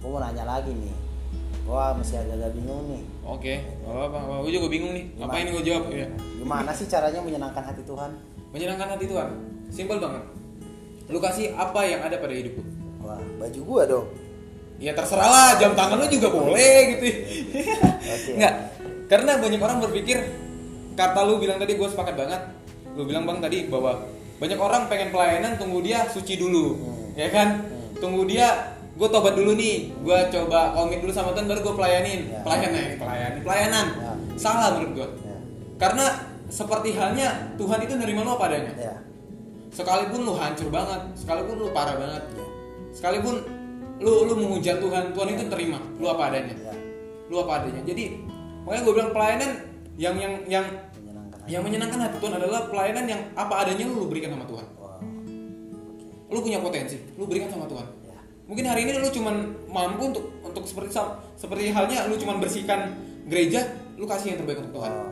gue 0.00 0.08
mau 0.08 0.18
nanya 0.18 0.44
lagi 0.44 0.72
nih. 0.72 0.94
Gua 1.60 1.94
masih 1.94 2.18
agak-agak 2.18 2.50
bingung 2.56 2.82
nih. 2.90 3.02
Oke 3.22 3.54
gak 3.62 3.92
apa-apa 3.92 4.42
gue 4.42 4.52
juga 4.52 4.66
bingung 4.66 4.92
nih. 4.92 5.04
Apa 5.16 5.22
Gimana? 5.30 5.38
ini 5.38 5.50
gue 5.52 5.64
jawab? 5.64 5.82
Ya 5.88 6.06
gimana 6.40 6.70
sih 6.72 6.86
caranya 6.86 7.20
menyenangkan 7.20 7.62
hati 7.62 7.82
Tuhan? 7.84 8.10
Menyenangkan 8.50 8.88
hati 8.90 9.04
Tuhan? 9.06 9.28
Simpel 9.70 10.02
banget. 10.02 10.24
Lu 11.06 11.18
kasih 11.18 11.54
apa 11.54 11.80
yang 11.84 12.02
ada 12.02 12.18
pada 12.18 12.34
hidup 12.34 12.58
lu. 12.58 12.64
Wah 13.00 13.20
baju 13.38 13.60
gua 13.62 13.82
dong. 13.86 14.06
Ya 14.80 14.96
terserah 14.96 15.28
lah 15.28 15.50
jam 15.60 15.76
tangan 15.76 16.00
lu 16.00 16.08
juga 16.08 16.28
boleh 16.32 16.76
gitu. 16.96 17.04
Oke. 18.00 18.30
nggak. 18.34 18.54
Karena 19.06 19.36
banyak 19.36 19.60
orang 19.60 19.78
berpikir 19.84 20.18
kata 20.94 21.20
lu 21.22 21.36
bilang 21.38 21.58
tadi 21.60 21.76
gue 21.76 21.86
sepakat 21.86 22.14
banget. 22.16 22.40
Lu 22.96 23.04
bilang 23.04 23.28
bang 23.28 23.38
tadi 23.38 23.68
bahwa 23.68 24.00
banyak 24.40 24.56
orang 24.56 24.88
pengen 24.88 25.12
pelayanan 25.12 25.60
tunggu 25.60 25.84
dia 25.84 26.08
suci 26.08 26.40
dulu. 26.40 26.80
Hmm. 26.80 27.12
ya 27.12 27.28
kan? 27.28 27.60
Tunggu 28.00 28.24
dia 28.24 28.72
gue 28.96 29.08
tobat 29.12 29.36
dulu 29.36 29.52
nih. 29.52 29.92
Gue 30.00 30.16
coba 30.32 30.72
komit 30.72 31.04
dulu 31.04 31.12
sama 31.12 31.36
Tuhan 31.36 31.44
baru 31.44 31.60
gue 31.60 31.74
pelayanin. 31.76 32.20
Ya. 32.32 32.40
pelayanan 32.40 32.82
pelayanan 32.96 33.40
pelayanan. 33.44 33.86
Ya. 34.00 34.12
salah 34.40 34.68
menurut 34.80 34.92
gue 34.96 35.08
ya. 35.28 35.36
Karena 35.76 36.04
seperti 36.48 36.96
halnya 36.96 37.52
Tuhan 37.60 37.78
itu 37.84 37.92
nerima 38.00 38.24
lu 38.24 38.32
apa 38.32 38.48
adanya. 38.48 38.72
Ya. 38.80 38.96
Sekalipun 39.70 40.24
lu 40.24 40.32
hancur 40.32 40.72
banget 40.72 41.00
sekalipun 41.20 41.54
lu 41.60 41.68
parah 41.76 41.94
banget 42.00 42.24
ya. 42.34 42.46
sekalipun 42.96 43.44
lu 44.00 44.24
lu 44.24 44.34
menghujat 44.40 44.80
Tuhan 44.80 45.12
Tuhan 45.12 45.28
itu 45.36 45.42
terima 45.52 45.78
lu 46.00 46.08
apa 46.08 46.32
adanya. 46.32 46.56
Ya. 46.56 46.74
Lu 47.28 47.44
apa 47.44 47.60
adanya. 47.60 47.84
Jadi 47.84 48.16
makanya 48.64 48.82
gue 48.88 48.92
bilang 48.96 49.12
pelayanan 49.12 49.50
yang 50.00 50.16
yang 50.16 50.32
yang 50.48 50.66
yang 51.50 51.66
menyenangkan 51.66 51.98
hati 51.98 52.16
Tuhan 52.22 52.38
adalah 52.38 52.70
pelayanan 52.70 53.04
yang 53.10 53.20
apa 53.34 53.66
adanya 53.66 53.84
lu, 53.90 54.06
berikan 54.06 54.30
sama 54.38 54.46
Tuhan. 54.46 54.66
Wow 54.78 54.90
lu 56.30 56.38
punya 56.38 56.62
potensi 56.62 56.96
lu 57.18 57.26
berikan 57.26 57.50
sama 57.50 57.66
Tuhan. 57.66 57.86
Ya. 58.06 58.14
Mungkin 58.46 58.64
hari 58.70 58.86
ini 58.86 59.02
lu 59.02 59.10
cuman 59.10 59.50
mampu 59.66 60.14
untuk 60.14 60.24
untuk 60.46 60.62
seperti 60.62 60.94
seperti 61.34 61.74
halnya 61.74 62.06
lu 62.06 62.14
cuman 62.14 62.38
bersihkan 62.38 62.94
gereja 63.26 63.66
lu 63.98 64.06
kasih 64.06 64.34
yang 64.34 64.38
terbaik 64.38 64.62
untuk 64.62 64.80
Tuhan. 64.80 64.92
Wow 64.94 65.10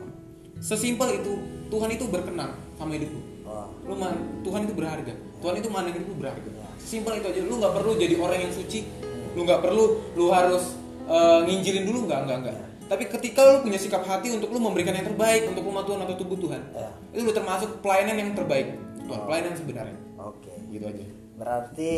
sesimpel 0.58 1.22
itu 1.22 1.38
Tuhan 1.70 1.86
itu 1.94 2.10
berkenan 2.10 2.50
sama 2.74 2.98
hidup 2.98 3.14
lu 3.14 3.22
wow 3.46 3.70
lu 3.86 3.94
man- 3.94 4.42
Tuhan 4.42 4.66
itu 4.66 4.74
berharga. 4.74 5.14
Tuhan 5.38 5.54
itu 5.58 5.68
hidup 5.70 6.06
lu 6.06 6.16
berharga. 6.18 6.48
Ya. 6.50 6.66
simpel 6.78 7.18
itu 7.18 7.26
aja 7.30 7.40
lu 7.42 7.54
nggak 7.58 7.74
perlu 7.74 7.92
jadi 7.98 8.14
orang 8.18 8.38
yang 8.46 8.52
suci. 8.54 8.86
Lu 9.34 9.42
nggak 9.46 9.60
perlu 9.62 9.84
lu 10.14 10.30
harus 10.30 10.78
eh, 11.06 11.40
nginjilin 11.46 11.84
dulu 11.86 12.06
nggak 12.06 12.20
nggak 12.26 12.38
nggak 12.46 12.56
tapi 12.88 13.04
ketika 13.06 13.40
lu 13.44 13.62
punya 13.62 13.76
sikap 13.76 14.02
hati 14.02 14.32
untuk 14.32 14.48
lu 14.48 14.58
memberikan 14.58 14.90
yang 14.90 15.04
terbaik 15.04 15.44
untuk 15.46 15.62
umat 15.62 15.84
Tuhan 15.84 16.00
atau 16.02 16.16
tubuh 16.16 16.36
Tuhan 16.36 16.60
Ya. 16.72 16.88
itu 17.10 17.20
lu 17.20 17.30
termasuk 17.30 17.78
pelayanan 17.78 18.16
yang 18.16 18.30
terbaik. 18.32 18.72
Tuhan 18.98 19.20
pelayanan 19.22 19.48
yang 19.48 19.58
sebenarnya. 19.58 19.98
Oke. 20.18 20.52
Gitu 20.66 20.84
aja. 20.84 21.04
Berarti 21.34 21.94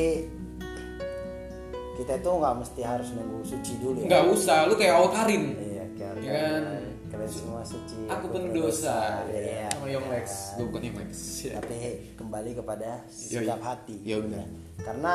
kita 1.96 2.12
itu 2.16 2.30
nggak 2.32 2.54
mesti 2.56 2.80
harus 2.80 3.08
nunggu 3.12 3.38
suci 3.42 3.72
dulu 3.78 3.98
ya? 4.00 4.06
Nggak 4.06 4.24
usah 4.30 4.58
lu 4.64 4.74
kayak 4.74 4.94
Awkarin 4.96 5.44
iya 5.54 5.84
kayak 5.92 6.14
Ya 6.20 6.32
kan? 6.32 6.62
kalian 7.10 7.26
semua 7.28 7.60
suci 7.60 8.06
aku 8.06 8.26
penuh 8.30 8.50
dosa. 8.56 9.26
Iya. 9.26 9.66
Sama 9.70 9.86
Young 9.86 10.06
Lex. 10.08 10.26
Gue 10.54 10.66
bukan 10.70 10.82
Young 10.84 10.98
Lex. 11.00 11.12
Ya. 11.42 11.52
tapi 11.58 11.76
kembali 12.14 12.50
kepada 12.54 12.90
Yoi. 13.04 13.42
sikap 13.42 13.60
hati. 13.60 13.96
Iya, 14.02 14.16
benar. 14.20 14.46
karena 14.80 15.12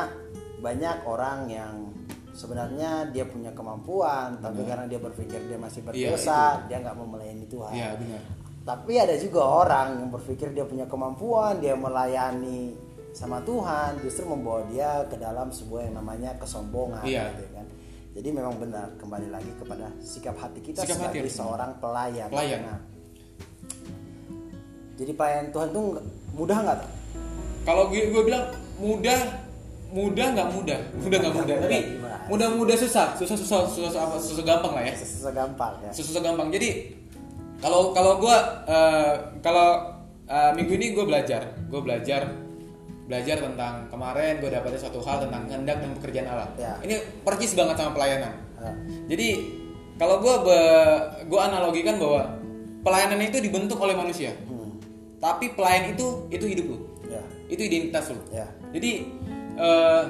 banyak 0.57 0.97
orang 1.03 1.39
yang 1.47 1.73
sebenarnya 2.35 2.91
dia 3.09 3.23
punya 3.23 3.49
kemampuan 3.49 4.35
tapi 4.37 4.61
karena 4.61 4.85
dia 4.85 4.99
berpikir 4.99 5.39
dia 5.41 5.55
masih 5.55 5.79
Iya, 5.87 6.11
berdosa 6.11 6.39
dia 6.67 6.77
nggak 6.77 6.95
mau 6.95 7.07
melayani 7.07 7.45
Tuhan. 7.47 7.71
Iya 7.71 7.89
benar. 7.95 8.21
Tapi 8.65 8.93
ada 8.97 9.15
juga 9.15 9.41
orang 9.41 9.87
yang 9.97 10.09
berpikir 10.11 10.51
dia 10.51 10.65
punya 10.65 10.83
kemampuan 10.83 11.57
dia 11.57 11.73
melayani 11.73 12.75
sama 13.11 13.39
Tuhan 13.39 14.01
justru 14.01 14.25
membawa 14.25 14.67
dia 14.67 15.07
ke 15.07 15.15
dalam 15.15 15.47
sebuah 15.47 15.87
yang 15.87 15.95
namanya 15.95 16.35
kesombongan 16.35 17.01
Iya. 17.01 17.31
gitu 17.31 17.47
kan. 17.53 17.65
Jadi 18.11 18.29
memang 18.31 18.55
benar 18.55 18.91
kembali 18.95 19.27
lagi 19.27 19.51
kepada 19.55 19.91
sikap 19.99 20.35
hati 20.35 20.59
kita 20.61 20.81
Sikap 20.81 20.97
hati 20.97 21.03
sebagai 21.05 21.19
harus 21.21 21.35
seorang 21.35 21.71
pelayan. 21.79 22.27
Pelayan. 22.27 22.59
Nah, 22.65 22.79
jadi 24.95 25.11
pelayan 25.11 25.45
Tuhan 25.51 25.67
itu 25.69 25.79
nggak- 25.85 26.07
mudah 26.33 26.57
nggak 26.57 26.77
tuh? 26.79 26.91
Kalau 27.65 27.83
gue, 27.87 28.01
gue 28.07 28.23
bilang 28.23 28.45
mudah 28.77 29.19
mudah 29.95 30.27
nggak 30.35 30.49
mudah? 30.51 30.79
Mudah 30.99 31.17
nggak 31.23 31.35
mudah. 31.39 31.55
Tapi 31.63 31.79
mudah 32.27 32.47
mudah 32.59 32.75
susah. 32.75 33.15
Susah 33.15 33.39
susah 33.39 33.63
susah 33.71 33.87
susah, 33.87 34.01
apa 34.03 34.15
susah 34.19 34.43
gampang 34.43 34.73
lah 34.75 34.83
ya. 34.83 34.93
Susah 34.99 35.31
gampang 35.31 35.73
ya. 35.79 35.89
Susah 35.95 36.07
susah 36.11 36.21
gampang. 36.21 36.47
Jadi 36.51 36.69
kalau 37.63 37.95
kalau 37.95 38.19
gue 38.19 38.37
eh, 38.67 39.13
kalau 39.39 39.67
eh, 40.27 40.51
minggu 40.59 40.73
ini 40.75 40.91
gue 40.91 41.05
belajar. 41.07 41.41
Gue 41.71 41.79
belajar 41.79 42.27
belajar 43.05 43.37
tentang 43.37 43.85
kemarin 43.87 44.41
gue 44.41 44.49
dapetnya 44.49 44.81
suatu 44.81 44.97
hal 45.05 45.21
tentang 45.23 45.45
kehendak 45.47 45.77
dan 45.79 45.89
pekerjaan 46.01 46.27
Allah. 46.27 46.49
Ya. 46.57 46.73
ini 46.81 46.99
percis 47.21 47.53
banget 47.53 47.77
sama 47.77 47.93
pelayanan. 47.93 48.33
Ah, 48.57 48.73
jadi 49.05 49.45
kalau 49.95 50.19
gue 50.19 50.35
gue 51.29 51.39
analogikan 51.39 52.01
bahwa 52.01 52.35
pelayanan 52.81 53.21
itu 53.21 53.37
dibentuk 53.39 53.77
oleh 53.77 53.93
manusia. 53.93 54.33
Hmm, 54.49 54.81
tapi 55.21 55.53
pelayan 55.53 55.93
itu 55.93 56.25
itu 56.33 56.45
hidup 56.49 56.65
lu. 56.73 56.77
Ya. 57.05 57.21
Itu 57.45 57.61
identitas 57.61 58.09
lu. 58.09 58.19
Ya. 58.33 58.49
Jadi 58.73 59.05
eh, 59.55 60.03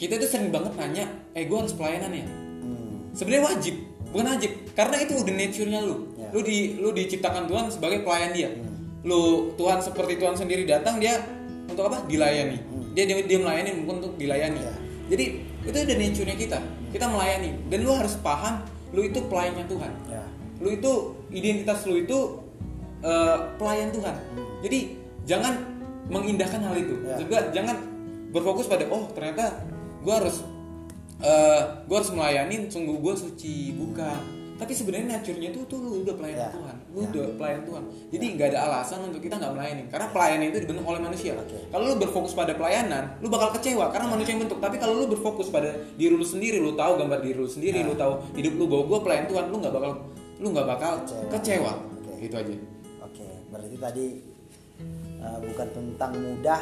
kita 0.00 0.16
itu 0.16 0.26
sering 0.32 0.48
banget 0.48 0.72
nanya, 0.80 1.06
eh 1.36 1.44
gue 1.44 1.58
harus 1.60 1.76
pelayanan 1.76 2.12
ya. 2.12 2.24
hmm, 2.24 3.12
Sebenarnya 3.12 3.44
wajib, 3.52 3.74
bukan 4.12 4.26
wajib, 4.32 4.50
karena 4.72 4.96
itu 5.04 5.12
udah 5.20 5.34
nature-nya 5.36 5.80
lu. 5.84 5.96
Ya. 6.16 6.28
Lu 6.32 6.40
di 6.40 6.58
lu 6.80 6.88
diciptakan 6.96 7.44
Tuhan 7.44 7.68
sebagai 7.68 8.00
pelayan 8.00 8.32
dia. 8.32 8.48
Hmm. 8.48 9.04
Lu 9.04 9.52
Tuhan 9.60 9.84
seperti 9.84 10.16
Tuhan 10.16 10.40
sendiri 10.40 10.64
datang 10.64 10.96
dia 10.96 11.20
untuk 11.68 11.92
apa? 11.92 12.08
Dilayani. 12.08 12.58
Hmm. 12.64 12.96
Dia 12.96 13.04
dia, 13.04 13.16
dia 13.28 13.38
melayani 13.38 13.70
bukan 13.84 13.96
untuk 14.02 14.14
dilayani. 14.16 14.60
Ya. 14.64 14.74
Jadi 15.10 15.24
itu 15.66 15.76
udah 15.76 15.96
nature-nya 16.00 16.36
kita. 16.38 16.58
Kita 16.90 17.06
melayani 17.06 17.50
dan 17.68 17.78
lu 17.84 17.92
harus 17.92 18.14
paham 18.18 18.64
lu 18.90 19.06
itu 19.06 19.20
pelayannya 19.30 19.66
Tuhan. 19.70 19.92
ya 20.10 20.24
Lu 20.58 20.68
itu 20.74 20.92
identitas 21.30 21.86
lu 21.86 22.02
itu 22.02 22.18
eh, 23.04 23.38
pelayan 23.60 23.94
Tuhan. 23.94 24.16
Jadi 24.64 24.78
jangan 25.28 25.54
mengindahkan 26.10 26.60
hal 26.64 26.74
itu. 26.74 26.94
Ya. 27.06 27.16
Juga 27.22 27.38
jangan 27.54 27.76
berfokus 28.30 28.66
pada 28.66 28.86
oh 28.88 29.10
ternyata 29.10 29.62
gue 30.00 30.14
harus 30.14 30.40
eh 31.20 31.60
gue 31.84 31.96
harus 31.96 32.10
melayani 32.10 32.66
sungguh 32.66 32.96
gue 32.96 33.14
suci 33.14 33.76
bukan. 33.76 34.40
Tapi 34.60 34.76
sebenarnya 34.76 35.16
nature-nya 35.16 35.56
tuh 35.56 35.64
tuh 35.64 35.80
lu 35.80 36.04
udah 36.04 36.20
pelayan 36.20 36.36
Ya. 36.36 36.48
Tuhan, 36.52 36.76
lu 36.92 37.00
Ya. 37.00 37.08
udah 37.08 37.24
pelayan 37.40 37.60
Tuhan. 37.64 37.82
Jadi 38.12 38.24
nggak 38.36 38.48
ada 38.52 38.58
alasan 38.68 38.98
untuk 39.08 39.24
kita 39.24 39.40
nggak 39.40 39.52
melayani. 39.56 39.82
Karena 39.88 40.06
pelayanan 40.12 40.46
itu 40.52 40.58
dibentuk 40.60 40.84
oleh 40.84 41.00
manusia. 41.00 41.32
Oke. 41.32 41.56
Kalau 41.72 41.84
lu 41.88 41.96
berfokus 41.96 42.36
pada 42.36 42.52
pelayanan, 42.52 43.16
lu 43.24 43.32
bakal 43.32 43.56
kecewa 43.56 43.88
karena 43.88 44.12
manusia 44.12 44.36
yang 44.36 44.44
bentuk. 44.44 44.60
Tapi 44.60 44.76
kalau 44.76 45.00
lu 45.00 45.08
berfokus 45.08 45.48
pada 45.48 45.72
diri 45.96 46.12
lu 46.12 46.20
sendiri, 46.20 46.60
lu 46.60 46.76
tahu 46.76 46.92
gambar 47.00 47.24
diri 47.24 47.40
lu 47.40 47.48
sendiri, 47.48 47.80
Ya. 47.80 47.88
lu 47.88 47.96
tahu 47.96 48.20
hidup 48.36 48.52
lu 48.60 48.64
bahwa 48.68 48.84
gue 48.84 48.98
pelayan 49.00 49.24
Tuhan, 49.32 49.44
lu 49.48 49.56
nggak 49.64 49.72
bakal 49.72 49.92
lu 50.36 50.46
nggak 50.52 50.66
bakal 50.68 50.92
Kecewa. 51.00 51.24
kecewa. 51.32 51.72
Oke. 51.96 52.12
Gitu 52.20 52.34
aja. 52.36 52.54
Oke, 53.00 53.26
berarti 53.48 53.76
tadi 53.80 54.06
uh, 55.24 55.38
bukan 55.40 55.68
tentang 55.72 56.12
mudah 56.12 56.60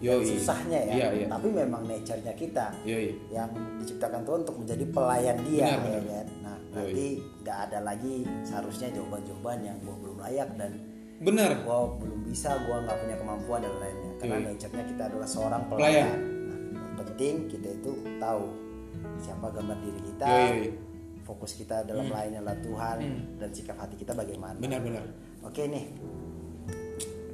Yoi. 0.00 0.24
susahnya 0.26 0.80
ya, 0.82 0.94
Iya, 0.96 1.08
iya. 1.14 1.26
tapi 1.28 1.48
memang 1.48 1.84
nature-nya 1.84 2.32
kita 2.32 2.72
Yoi. 2.82 3.12
yang 3.28 3.52
diciptakan 3.76 4.24
Tuhan 4.24 4.38
untuk 4.42 4.56
menjadi 4.58 4.84
pelayan 4.88 5.36
Dia, 5.44 5.66
Benar, 5.66 5.76
ya 5.76 5.76
benar. 5.76 6.00
kan? 6.08 6.26
Nah, 6.40 6.56
Yoi. 6.56 6.72
berarti 6.72 7.06
nggak 7.40 7.58
ada 7.68 7.78
lagi 7.82 8.14
seharusnya 8.40 8.88
jawaban-jawaban 8.90 9.58
yang 9.60 9.76
gua 9.80 9.96
belum 9.98 10.16
layak 10.18 10.50
dan 10.56 10.72
benar 11.20 11.52
gue 11.52 11.78
belum 12.00 12.20
bisa 12.24 12.56
gue 12.58 12.76
nggak 12.80 12.96
punya 12.96 13.16
kemampuan 13.16 13.60
dan 13.60 13.74
lainnya 13.76 14.12
karena 14.16 14.36
Yoi. 14.36 14.46
nature-nya 14.48 14.84
kita 14.88 15.02
adalah 15.04 15.28
seorang 15.28 15.62
Pelayan. 15.68 16.08
pelayan 16.08 16.18
nah, 16.48 16.58
yang 16.80 16.96
penting 16.98 17.34
kita 17.46 17.68
itu 17.70 17.90
tahu 18.16 18.44
siapa 19.16 19.46
gambar 19.50 19.76
diri 19.78 20.00
kita 20.02 20.24
Yoi, 20.24 20.72
fokus 21.22 21.52
kita 21.54 21.84
dalam 21.84 22.08
melayani 22.08 22.40
adalah 22.40 22.56
Tuhan 22.58 22.98
dan 23.36 23.48
sikap 23.52 23.76
hati 23.76 23.94
kita 23.94 24.12
bagaimana 24.12 24.56
benar-benar 24.56 25.04
oke 25.42 25.60
nih 25.60 25.84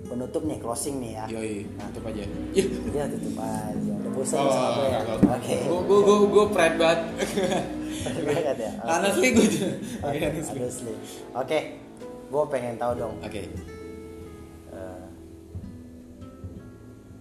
penutup 0.06 0.42
nih 0.46 0.58
closing 0.62 0.96
nih 1.02 1.12
ya. 1.18 1.24
Yoi, 1.28 1.54
nah. 1.74 1.90
tutup 1.90 2.04
aja. 2.08 2.22
Iya, 2.54 2.64
iya 2.94 3.04
tutup 3.10 3.36
aja. 3.42 3.92
Udah 3.98 4.12
bosan 4.14 4.38
oh, 4.38 4.50
sama 4.50 4.68
gue. 4.72 4.86
Ya? 4.86 5.00
Oke. 5.36 5.56
Gue 5.66 5.80
gue 5.82 6.00
gue 6.00 6.18
gue 6.30 6.44
pride 6.54 6.76
banget. 6.78 7.00
pride 8.06 8.26
banget 8.26 8.56
ya. 8.58 8.72
Okay. 8.72 8.90
Honestly 8.90 9.28
gue. 9.34 9.48
Okay, 10.00 10.20
honestly. 10.30 10.94
Oke. 11.34 11.58
Gue 12.26 12.42
pengen 12.50 12.74
tahu 12.78 12.92
dong. 12.96 13.14
Oke. 13.20 13.30
Okay. 13.30 13.46
Uh, 14.70 15.06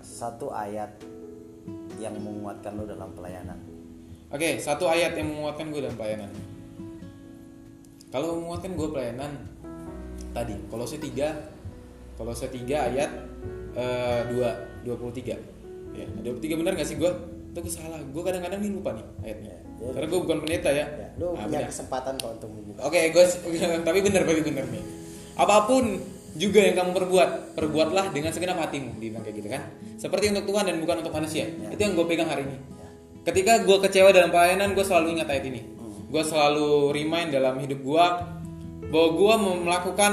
satu 0.02 0.54
ayat 0.54 0.94
yang 1.98 2.16
menguatkan 2.22 2.78
lo 2.78 2.86
dalam 2.86 3.10
pelayanan. 3.18 3.58
Oke, 4.34 4.42
okay, 4.42 4.54
satu 4.58 4.90
ayat 4.90 5.16
yang 5.16 5.32
menguatkan 5.32 5.70
gue 5.70 5.82
dalam 5.86 5.98
pelayanan. 5.98 6.32
Kalau 8.10 8.40
menguatkan 8.42 8.74
gue 8.74 8.88
pelayanan 8.90 9.32
tadi, 10.36 10.56
Kalau 10.68 10.84
saya 10.84 11.02
tiga. 11.04 11.55
Kolose 12.16 12.48
3 12.48 12.64
ayat 12.64 13.12
uh, 13.76 14.22
2 14.32 14.88
23. 14.88 15.96
Ya, 15.96 16.08
23 16.24 16.60
benar 16.60 16.72
gak 16.76 16.88
sih 16.88 16.96
gue? 16.96 17.12
Itu 17.52 17.60
gue 17.60 17.74
salah. 17.74 18.00
Gue 18.12 18.24
kadang-kadang 18.24 18.60
nih 18.64 18.72
lupa 18.72 18.96
nih 18.96 19.06
ayatnya. 19.24 19.56
Ya, 19.76 19.92
Karena 19.92 20.08
gue 20.08 20.20
bukan 20.24 20.38
pendeta 20.44 20.70
ya. 20.72 20.86
ya 20.88 21.08
lu 21.20 21.36
nah, 21.36 21.48
punya 21.48 21.60
benar. 21.64 21.72
kesempatan 21.72 22.14
kok 22.20 22.32
untuk 22.40 22.50
membuka. 22.52 22.80
Oke, 22.88 23.00
okay, 23.00 23.04
gue 23.12 23.24
tapi 23.88 24.00
benar 24.04 24.22
tapi 24.24 24.42
benar 24.44 24.66
nih. 24.72 24.84
Apa 25.36 25.68
pun 25.68 25.84
juga 26.36 26.60
yang 26.64 26.76
kamu 26.76 26.92
perbuat, 26.96 27.30
perbuatlah 27.56 28.06
dengan 28.12 28.32
segenap 28.32 28.60
hatimu, 28.60 29.00
dibilang 29.00 29.24
kayak 29.24 29.36
gitu 29.40 29.50
kan. 29.52 29.62
Seperti 29.96 30.32
untuk 30.36 30.52
Tuhan 30.52 30.64
dan 30.68 30.76
bukan 30.80 30.96
untuk 31.04 31.14
manusia. 31.16 31.48
Ya. 31.48 31.68
Itu 31.72 31.82
yang 31.84 31.94
gue 31.96 32.06
pegang 32.08 32.32
hari 32.32 32.48
ini. 32.48 32.56
Ya. 32.56 32.88
Ketika 33.28 33.64
gue 33.64 33.78
kecewa 33.84 34.10
dalam 34.16 34.32
pelayanan, 34.32 34.72
gue 34.72 34.86
selalu 34.88 35.20
ingat 35.20 35.28
ayat 35.32 35.44
ini. 35.48 35.62
Hmm. 35.64 36.12
Gue 36.12 36.24
selalu 36.24 36.96
remind 36.96 37.36
dalam 37.36 37.56
hidup 37.60 37.80
gue 37.84 38.06
bahwa 38.92 39.10
gue 39.12 39.34
melakukan 39.68 40.12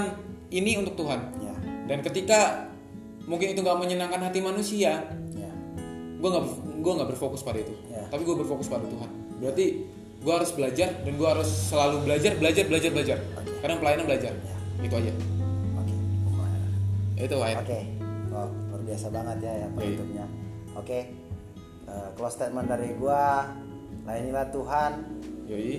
ini 0.51 0.79
untuk 0.79 0.95
Tuhan. 0.99 1.21
Ya 1.43 1.52
dan 1.87 1.99
ketika 2.01 2.71
mungkin 3.27 3.55
itu 3.55 3.61
nggak 3.63 3.79
menyenangkan 3.79 4.21
hati 4.23 4.39
manusia, 4.43 5.07
ya, 5.35 5.53
gue 6.19 6.29
nggak 6.29 6.45
gue 6.83 6.93
nggak 6.99 7.09
berfokus 7.15 7.43
pada 7.47 7.59
itu. 7.63 7.75
Ya. 7.91 8.07
Tapi 8.11 8.23
gue 8.23 8.37
berfokus 8.39 8.67
pada 8.67 8.87
Tuhan. 8.87 9.11
Berarti 9.43 9.67
gue 10.23 10.33
harus 10.33 10.51
belajar 10.55 10.89
dan 11.03 11.13
gue 11.19 11.29
harus 11.29 11.51
selalu 11.51 12.07
belajar, 12.07 12.39
belajar, 12.39 12.65
belajar, 12.71 12.91
belajar. 12.95 13.19
Oke. 13.43 13.53
Karena 13.63 13.75
pelayanan 13.79 14.05
belajar. 14.07 14.33
Ya. 14.35 14.57
Itu 14.83 14.95
aja. 14.99 15.13
oke. 15.79 15.95
Itu 17.19 17.37
ayat. 17.39 17.57
Oke, 17.63 17.81
oh, 18.35 18.49
luar 18.51 18.83
biasa 18.87 19.07
banget 19.11 19.37
ya 19.43 19.53
ya 19.63 19.69
penutupnya. 19.75 20.25
Oke, 20.73 20.99
eh, 21.87 22.09
close 22.19 22.35
statement 22.39 22.67
dari 22.67 22.95
gua, 22.97 23.47
layanilah 24.09 24.47
Tuhan 24.51 24.93
Yoi. 25.47 25.79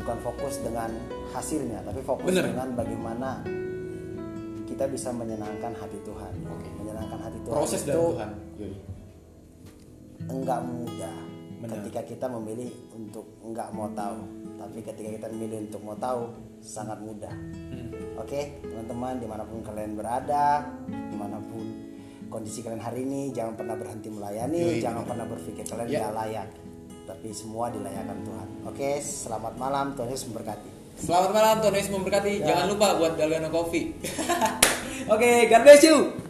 bukan 0.00 0.18
fokus 0.20 0.60
dengan 0.60 0.90
hasilnya, 1.32 1.80
tapi 1.86 2.00
fokus 2.04 2.28
Bener. 2.28 2.50
dengan 2.50 2.68
bagaimana 2.74 3.30
kita 4.64 4.84
bisa 4.88 5.12
menyenangkan 5.12 5.72
hati 5.76 5.98
Tuhan. 6.02 6.32
Oke. 6.48 6.68
Menyenangkan 6.80 7.18
hati 7.20 7.38
Tuhan 7.44 7.54
Proses 7.54 7.80
itu 7.84 7.88
dari 7.88 8.00
Tuhan. 8.00 8.30
Yoi. 8.58 8.76
enggak 10.24 10.60
mudah. 10.64 11.16
Benar. 11.60 11.72
Ketika 11.80 12.00
kita 12.04 12.26
memilih 12.32 12.70
untuk 12.96 13.24
enggak 13.44 13.68
mau 13.72 13.88
tahu, 13.92 14.20
tapi 14.56 14.78
ketika 14.80 15.10
kita 15.20 15.26
memilih 15.32 15.68
untuk 15.68 15.80
mau 15.84 15.96
tahu 15.96 16.32
sangat 16.64 16.96
mudah. 17.00 17.32
Hmm. 17.32 17.92
Oke, 18.20 18.60
teman-teman 18.64 19.20
di 19.20 19.26
mana 19.28 19.44
pun 19.44 19.60
kalian 19.60 19.92
berada, 19.96 20.64
di 20.88 21.16
mana 21.16 21.36
pun 21.40 21.64
kondisi 22.32 22.64
kalian 22.64 22.80
hari 22.80 23.04
ini, 23.04 23.32
jangan 23.36 23.54
pernah 23.54 23.76
berhenti 23.76 24.08
melayani, 24.08 24.80
Yoi, 24.80 24.82
jangan 24.82 25.04
pernah 25.04 25.26
berpikir 25.28 25.64
kalian 25.68 25.88
tidak 25.92 26.14
layak, 26.16 26.48
tapi 27.04 27.28
semua 27.36 27.68
dilayakkan 27.68 28.18
Tuhan. 28.24 28.48
Oke, 28.64 28.90
selamat 29.00 29.54
malam, 29.60 29.92
Tuhan 29.92 30.08
Yesus 30.08 30.28
memberkati. 30.32 30.83
Selamat 30.94 31.30
malam, 31.34 31.54
Tuhan 31.58 31.74
Yesus 31.74 31.92
memberkati. 31.92 32.32
Ya. 32.42 32.54
Jangan 32.54 32.66
lupa 32.70 32.94
buat 32.94 33.18
Dalgano 33.18 33.50
Coffee. 33.50 33.98
Oke, 35.14 35.50
God 35.50 35.62
bless 35.66 35.82
you. 35.82 36.23